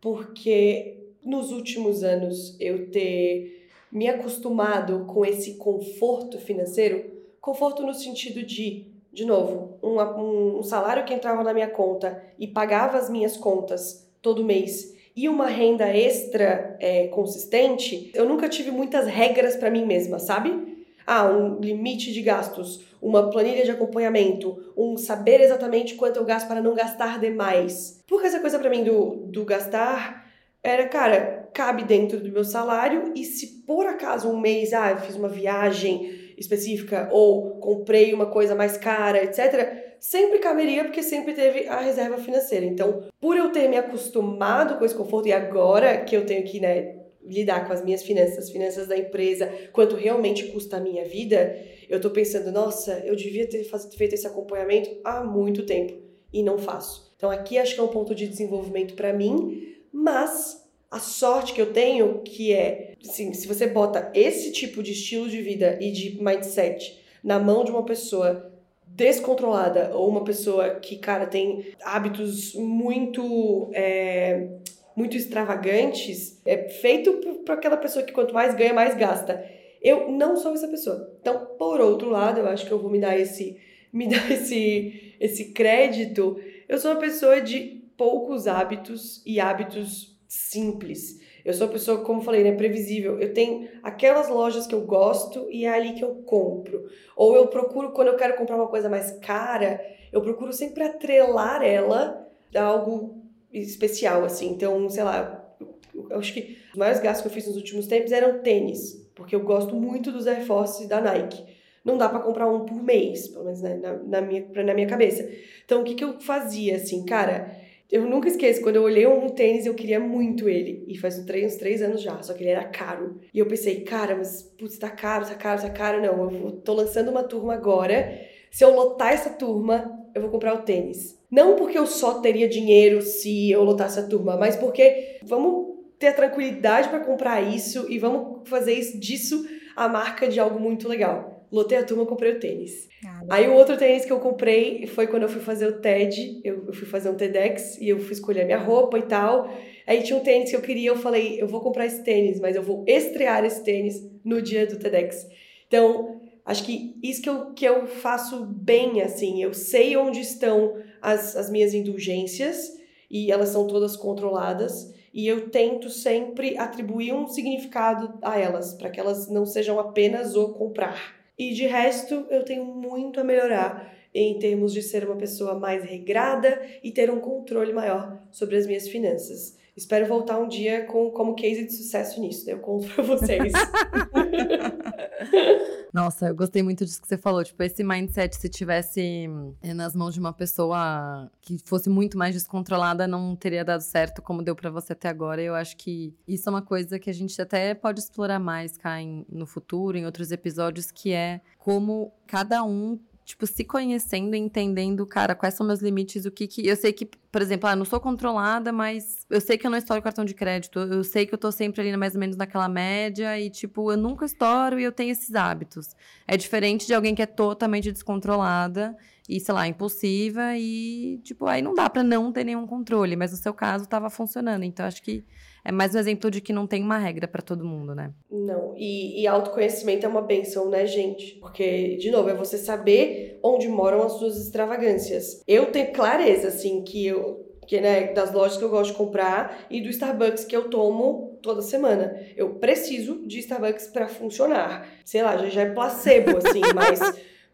[0.00, 7.08] Porque nos últimos anos eu ter me acostumado com esse conforto financeiro,
[7.40, 12.48] conforto no sentido de, de novo, um, um salário que entrava na minha conta e
[12.48, 18.70] pagava as minhas contas todo mês e uma renda extra é, consistente, eu nunca tive
[18.70, 20.84] muitas regras para mim mesma, sabe?
[21.06, 26.46] Ah, um limite de gastos, uma planilha de acompanhamento, um saber exatamente quanto eu gasto
[26.46, 28.00] para não gastar demais.
[28.06, 30.26] Porque essa coisa para mim do, do gastar
[30.62, 34.98] era, cara, cabe dentro do meu salário e se por acaso um mês, ah, eu
[34.98, 41.32] fiz uma viagem específica ou comprei uma coisa mais cara, etc., sempre caberia porque sempre
[41.32, 42.66] teve a reserva financeira.
[42.66, 46.58] Então, por eu ter me acostumado com esse conforto e agora que eu tenho que,
[46.58, 51.04] né, lidar com as minhas finanças, as finanças da empresa, quanto realmente custa a minha
[51.04, 51.56] vida,
[51.88, 55.94] eu tô pensando, nossa, eu devia ter feito esse acompanhamento há muito tempo
[56.32, 57.14] e não faço.
[57.16, 61.62] Então aqui acho que é um ponto de desenvolvimento para mim, mas a sorte que
[61.62, 65.92] eu tenho que é, assim, se você bota esse tipo de estilo de vida e
[65.92, 68.51] de mindset na mão de uma pessoa
[68.94, 74.48] descontrolada ou uma pessoa que, cara, tem hábitos muito é,
[74.94, 77.12] muito extravagantes, é feito
[77.44, 79.44] para aquela pessoa que quanto mais ganha, mais gasta.
[79.80, 81.10] Eu não sou essa pessoa.
[81.20, 83.58] Então, por outro lado, eu acho que eu vou me dar esse
[83.92, 86.38] me dar esse esse crédito.
[86.68, 91.20] Eu sou uma pessoa de poucos hábitos e hábitos simples.
[91.44, 93.18] Eu sou uma pessoa, como falei, né, previsível.
[93.18, 96.86] Eu tenho aquelas lojas que eu gosto e é ali que eu compro.
[97.16, 99.80] Ou eu procuro, quando eu quero comprar uma coisa mais cara,
[100.12, 103.22] eu procuro sempre atrelar ela a algo
[103.52, 104.50] especial, assim.
[104.50, 105.54] Então, sei lá,
[105.94, 109.34] eu acho que os maiores gastos que eu fiz nos últimos tempos eram tênis, porque
[109.34, 111.44] eu gosto muito dos Air Force da Nike.
[111.84, 114.86] Não dá para comprar um por mês, pelo menos né, na, na, minha, na minha
[114.86, 115.28] cabeça.
[115.64, 117.56] Então, o que, que eu fazia, assim, cara?
[117.92, 120.82] Eu nunca esqueço, quando eu olhei um tênis, eu queria muito ele.
[120.88, 123.20] E faz uns três, uns três anos já, só que ele era caro.
[123.34, 126.00] E eu pensei, cara, mas, putz, tá caro, tá caro, tá caro.
[126.00, 128.18] Não, eu tô lançando uma turma agora.
[128.50, 131.20] Se eu lotar essa turma, eu vou comprar o tênis.
[131.30, 136.08] Não porque eu só teria dinheiro se eu lotasse a turma, mas porque vamos ter
[136.08, 140.88] a tranquilidade para comprar isso e vamos fazer isso, disso a marca de algo muito
[140.88, 141.31] legal.
[141.52, 142.88] Lotei a turma, comprei o tênis.
[143.04, 146.40] Ah, Aí o outro tênis que eu comprei foi quando eu fui fazer o TED,
[146.42, 149.50] eu, eu fui fazer um TEDx e eu fui escolher minha roupa e tal.
[149.86, 152.56] Aí tinha um tênis que eu queria, eu falei, eu vou comprar esse tênis, mas
[152.56, 155.26] eu vou estrear esse tênis no dia do TEDx.
[155.68, 160.76] Então, acho que isso que eu, que eu faço bem, assim, eu sei onde estão
[161.02, 162.72] as, as minhas indulgências
[163.10, 168.88] e elas são todas controladas e eu tento sempre atribuir um significado a elas, para
[168.88, 171.21] que elas não sejam apenas o comprar.
[171.38, 175.84] E de resto, eu tenho muito a melhorar em termos de ser uma pessoa mais
[175.84, 179.56] regrada e ter um controle maior sobre as minhas finanças.
[179.74, 182.52] Espero voltar um dia com como case de sucesso nisso, né?
[182.52, 183.52] Eu conto pra vocês.
[185.92, 187.44] Nossa, eu gostei muito disso que você falou.
[187.44, 189.28] Tipo, esse mindset, se tivesse
[189.62, 194.22] eh, nas mãos de uma pessoa que fosse muito mais descontrolada, não teria dado certo
[194.22, 195.42] como deu para você até agora.
[195.42, 199.00] Eu acho que isso é uma coisa que a gente até pode explorar mais cá
[199.02, 204.38] em, no futuro, em outros episódios, que é como cada um tipo, se conhecendo e
[204.38, 206.66] entendendo, cara, quais são meus limites, o que que.
[206.66, 209.78] Eu sei que, por exemplo, ah, não sou controlada, mas eu sei que eu não
[209.78, 210.78] estouro cartão de crédito.
[210.78, 213.96] Eu sei que eu tô sempre ali mais ou menos naquela média e, tipo, eu
[213.96, 215.94] nunca estouro e eu tenho esses hábitos.
[216.26, 218.96] É diferente de alguém que é totalmente descontrolada
[219.28, 223.30] e, sei lá, impulsiva e, tipo, aí não dá para não ter nenhum controle, mas
[223.30, 224.64] no seu caso tava funcionando.
[224.64, 225.24] Então, acho que
[225.64, 228.12] é mais um exemplo de que não tem uma regra para todo mundo, né?
[228.30, 231.36] Não, e, e autoconhecimento é uma benção, né, gente?
[231.36, 235.42] Porque, de novo, é você saber onde moram as suas extravagâncias.
[235.46, 239.66] Eu tenho clareza, assim, que eu que né, das lojas que eu gosto de comprar
[239.70, 242.20] e do Starbucks que eu tomo toda semana.
[242.36, 244.86] Eu preciso de Starbucks para funcionar.
[245.04, 247.00] Sei lá, já, já é placebo assim, mas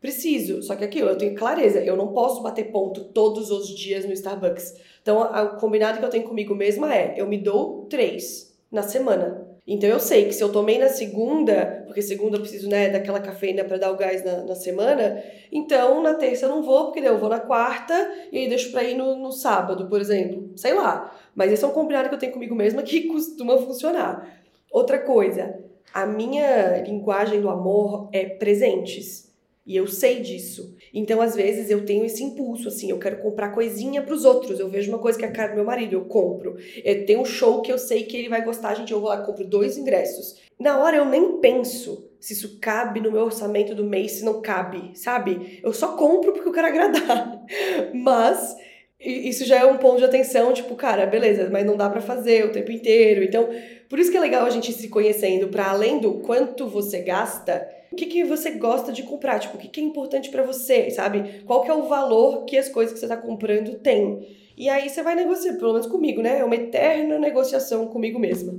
[0.01, 0.63] preciso.
[0.63, 4.13] Só que aquilo, eu tenho clareza, eu não posso bater ponto todos os dias no
[4.13, 4.77] Starbucks.
[5.09, 9.49] Então, o combinado que eu tenho comigo mesma é: eu me dou três na semana.
[9.67, 13.19] Então, eu sei que se eu tomei na segunda, porque segunda eu preciso né, daquela
[13.19, 17.01] cafeína para dar o gás na, na semana, então na terça eu não vou, porque
[17.01, 17.95] eu vou na quarta
[18.31, 20.53] e aí deixo para ir no, no sábado, por exemplo.
[20.57, 21.15] Sei lá.
[21.35, 24.29] Mas esse é um combinado que eu tenho comigo mesma que costuma funcionar.
[24.71, 25.59] Outra coisa,
[25.93, 29.28] a minha linguagem do amor é presentes.
[29.69, 30.75] E eu sei disso.
[30.95, 34.59] Então, às vezes, eu tenho esse impulso, assim, eu quero comprar coisinha pros outros.
[34.59, 36.57] Eu vejo uma coisa que é cara do meu marido, eu compro.
[36.83, 39.21] Eu tenho um show que eu sei que ele vai gostar, gente, eu vou lá,
[39.21, 40.41] compro dois ingressos.
[40.59, 44.41] Na hora eu nem penso se isso cabe no meu orçamento do mês, se não
[44.41, 45.61] cabe, sabe?
[45.63, 47.45] Eu só compro porque eu quero agradar.
[47.93, 48.57] Mas
[48.99, 52.47] isso já é um ponto de atenção, tipo, cara, beleza, mas não dá para fazer
[52.47, 53.23] o tempo inteiro.
[53.23, 53.49] Então,
[53.89, 57.69] por isso que é legal a gente se conhecendo para além do quanto você gasta,
[57.91, 60.91] o que, que você gosta de comprar, tipo, o que, que é importante para você,
[60.91, 61.43] sabe?
[61.47, 64.27] Qual que é o valor que as coisas que você tá comprando têm.
[64.57, 66.41] E aí você vai negociar, pelo menos comigo, né?
[66.41, 68.55] É uma eterna negociação comigo mesma.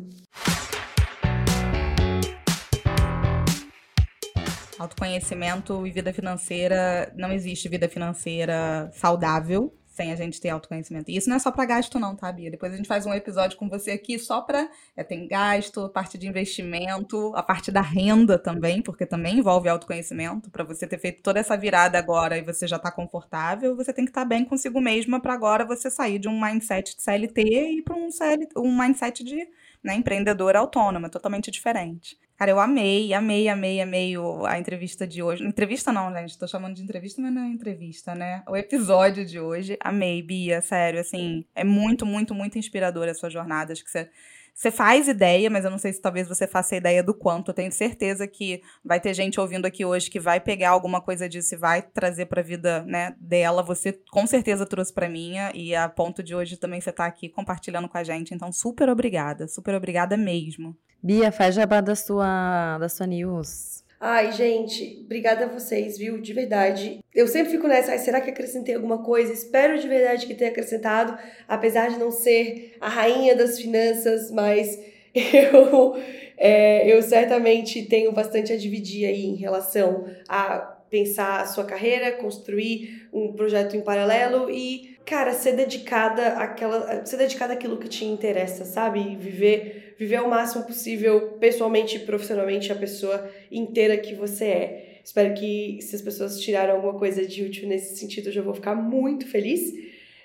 [4.80, 11.12] Autoconhecimento e vida financeira, não existe vida financeira saudável sem a gente ter autoconhecimento.
[11.12, 12.50] E isso não é só para gasto, não, tá, Bia?
[12.50, 14.70] Depois a gente faz um episódio com você aqui só para.
[14.96, 20.50] É, tem gasto, parte de investimento, a parte da renda também, porque também envolve autoconhecimento.
[20.50, 24.06] Para você ter feito toda essa virada agora e você já está confortável, você tem
[24.06, 27.42] que estar tá bem consigo mesma para agora você sair de um mindset de CLT
[27.42, 29.46] e para um, CL, um mindset de
[29.84, 32.18] né, empreendedora autônoma, totalmente diferente.
[32.40, 34.14] Cara, eu amei, amei, amei, amei
[34.48, 35.44] a entrevista de hoje.
[35.44, 38.44] Entrevista não, gente, tô chamando de entrevista, mas não é entrevista, né?
[38.48, 39.78] O episódio de hoje.
[39.82, 43.74] Amei, Bia, sério, assim, é muito, muito, muito inspiradora a sua jornada.
[43.74, 44.10] Acho que você
[44.54, 47.52] você faz ideia, mas eu não sei se talvez você faça ideia do quanto.
[47.52, 51.28] Eu tenho certeza que vai ter gente ouvindo aqui hoje que vai pegar alguma coisa
[51.28, 53.62] disso e vai trazer para a vida né, dela.
[53.64, 57.28] Você com certeza trouxe para minha e a ponto de hoje também você tá aqui
[57.28, 58.34] compartilhando com a gente.
[58.34, 60.76] Então, super obrigada, super obrigada mesmo.
[61.02, 63.84] Bia, faz jabá da sua, da sua news.
[64.00, 66.22] Ai, gente, obrigada a vocês, viu?
[66.22, 67.00] De verdade.
[67.14, 69.34] Eu sempre fico nessa, será que acrescentei alguma coisa?
[69.34, 74.80] Espero de verdade que tenha acrescentado, apesar de não ser a rainha das finanças, mas
[75.14, 75.98] eu,
[76.38, 82.14] é, eu certamente tenho bastante a dividir aí em relação a pensar a sua carreira,
[82.14, 88.06] construir um projeto em paralelo e, cara, ser dedicada àquela, ser dedicada àquilo que te
[88.06, 89.16] interessa, sabe?
[89.16, 95.00] Viver viver o máximo possível, pessoalmente e profissionalmente, a pessoa inteira que você é.
[95.04, 98.54] Espero que, se as pessoas tiraram alguma coisa de útil nesse sentido, eu já vou
[98.54, 99.74] ficar muito feliz.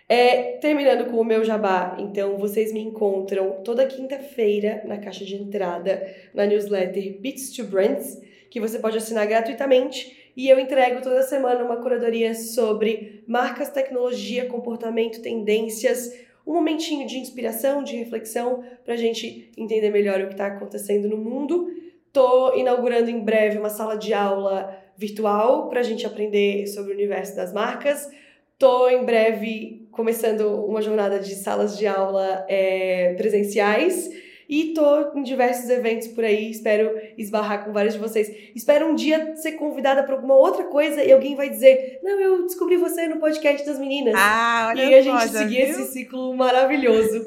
[0.09, 5.35] É, terminando com o meu jabá, então vocês me encontram toda quinta-feira na caixa de
[5.35, 10.24] entrada na newsletter Beats to Brands, que você pode assinar gratuitamente.
[10.37, 16.13] E eu entrego toda semana uma curadoria sobre marcas, tecnologia, comportamento, tendências,
[16.47, 21.09] um momentinho de inspiração, de reflexão, para a gente entender melhor o que está acontecendo
[21.09, 21.71] no mundo.
[22.07, 26.95] Estou inaugurando em breve uma sala de aula virtual para a gente aprender sobre o
[26.95, 28.09] universo das marcas.
[28.53, 34.11] Estou em breve começando uma jornada de salas de aula é, presenciais
[34.49, 38.29] e tô em diversos eventos por aí, espero esbarrar com vários de vocês.
[38.55, 42.43] Espero um dia ser convidada para alguma outra coisa e alguém vai dizer: Não, eu
[42.43, 44.15] descobri você no podcast das meninas.
[44.17, 45.81] Ah, olha E a gente seguir viu?
[45.81, 47.27] esse ciclo maravilhoso.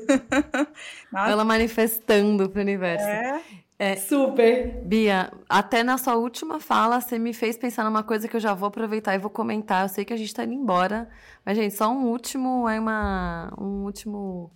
[1.13, 3.05] Ela manifestando pro universo.
[3.05, 3.41] É.
[3.80, 4.82] É, Super.
[4.84, 8.55] Bia, até na sua última fala, você me fez pensar numa coisa que eu já
[8.55, 9.84] vou aproveitar e vou comentar.
[9.84, 11.07] Eu sei que a gente tá indo embora,
[11.45, 14.51] mas, gente, só um último, é uma, um último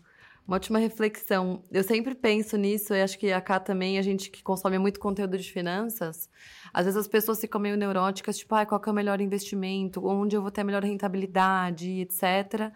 [0.48, 1.62] uma última reflexão.
[1.72, 5.00] Eu sempre penso nisso, e acho que a Cá também, a gente que consome muito
[5.00, 6.30] conteúdo de finanças,
[6.74, 10.36] às vezes as pessoas ficam meio neuróticas, tipo, ah, qual é o melhor investimento, onde
[10.36, 12.72] eu vou ter a melhor rentabilidade, etc.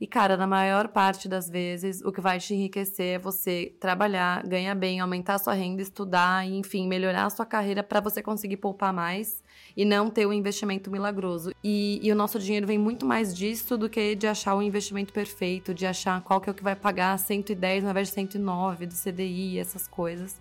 [0.00, 4.46] E, cara, na maior parte das vezes, o que vai te enriquecer é você trabalhar,
[4.46, 8.22] ganhar bem, aumentar a sua renda, estudar, e, enfim, melhorar a sua carreira para você
[8.22, 9.41] conseguir poupar mais
[9.76, 11.52] e não ter o um investimento milagroso.
[11.62, 15.12] E, e, o nosso dinheiro vem muito mais disso do que de achar o investimento
[15.12, 18.86] perfeito, de achar qual que é o que vai pagar 110 ao invés de 109
[18.86, 20.38] do CDI, essas coisas.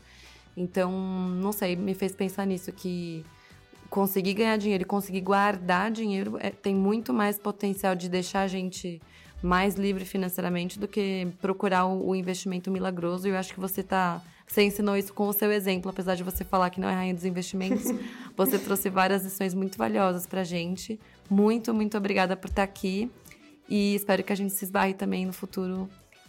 [0.56, 3.26] Então, não sei, me fez pensar nisso, que
[3.90, 8.48] conseguir ganhar dinheiro e conseguir guardar dinheiro é, tem muito mais potencial de deixar a
[8.48, 9.02] gente
[9.42, 13.28] mais livre financeiramente do que procurar o, o investimento milagroso.
[13.28, 14.22] E eu acho que você tá.
[14.52, 17.14] Você ensinou isso com o seu exemplo, apesar de você falar que não é rainha
[17.14, 17.86] dos investimentos.
[18.36, 21.00] você trouxe várias lições muito valiosas pra gente.
[21.30, 23.10] Muito, muito obrigada por estar aqui.
[23.70, 25.88] E espero que a gente se esbarre também no futuro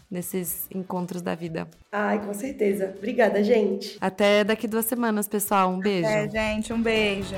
[0.08, 1.66] nesses encontros da vida.
[1.90, 2.94] Ai, com certeza.
[2.96, 3.98] Obrigada, gente.
[4.00, 5.70] Até daqui duas semanas, pessoal.
[5.70, 6.06] Um beijo.
[6.06, 7.34] É, gente, um beijo.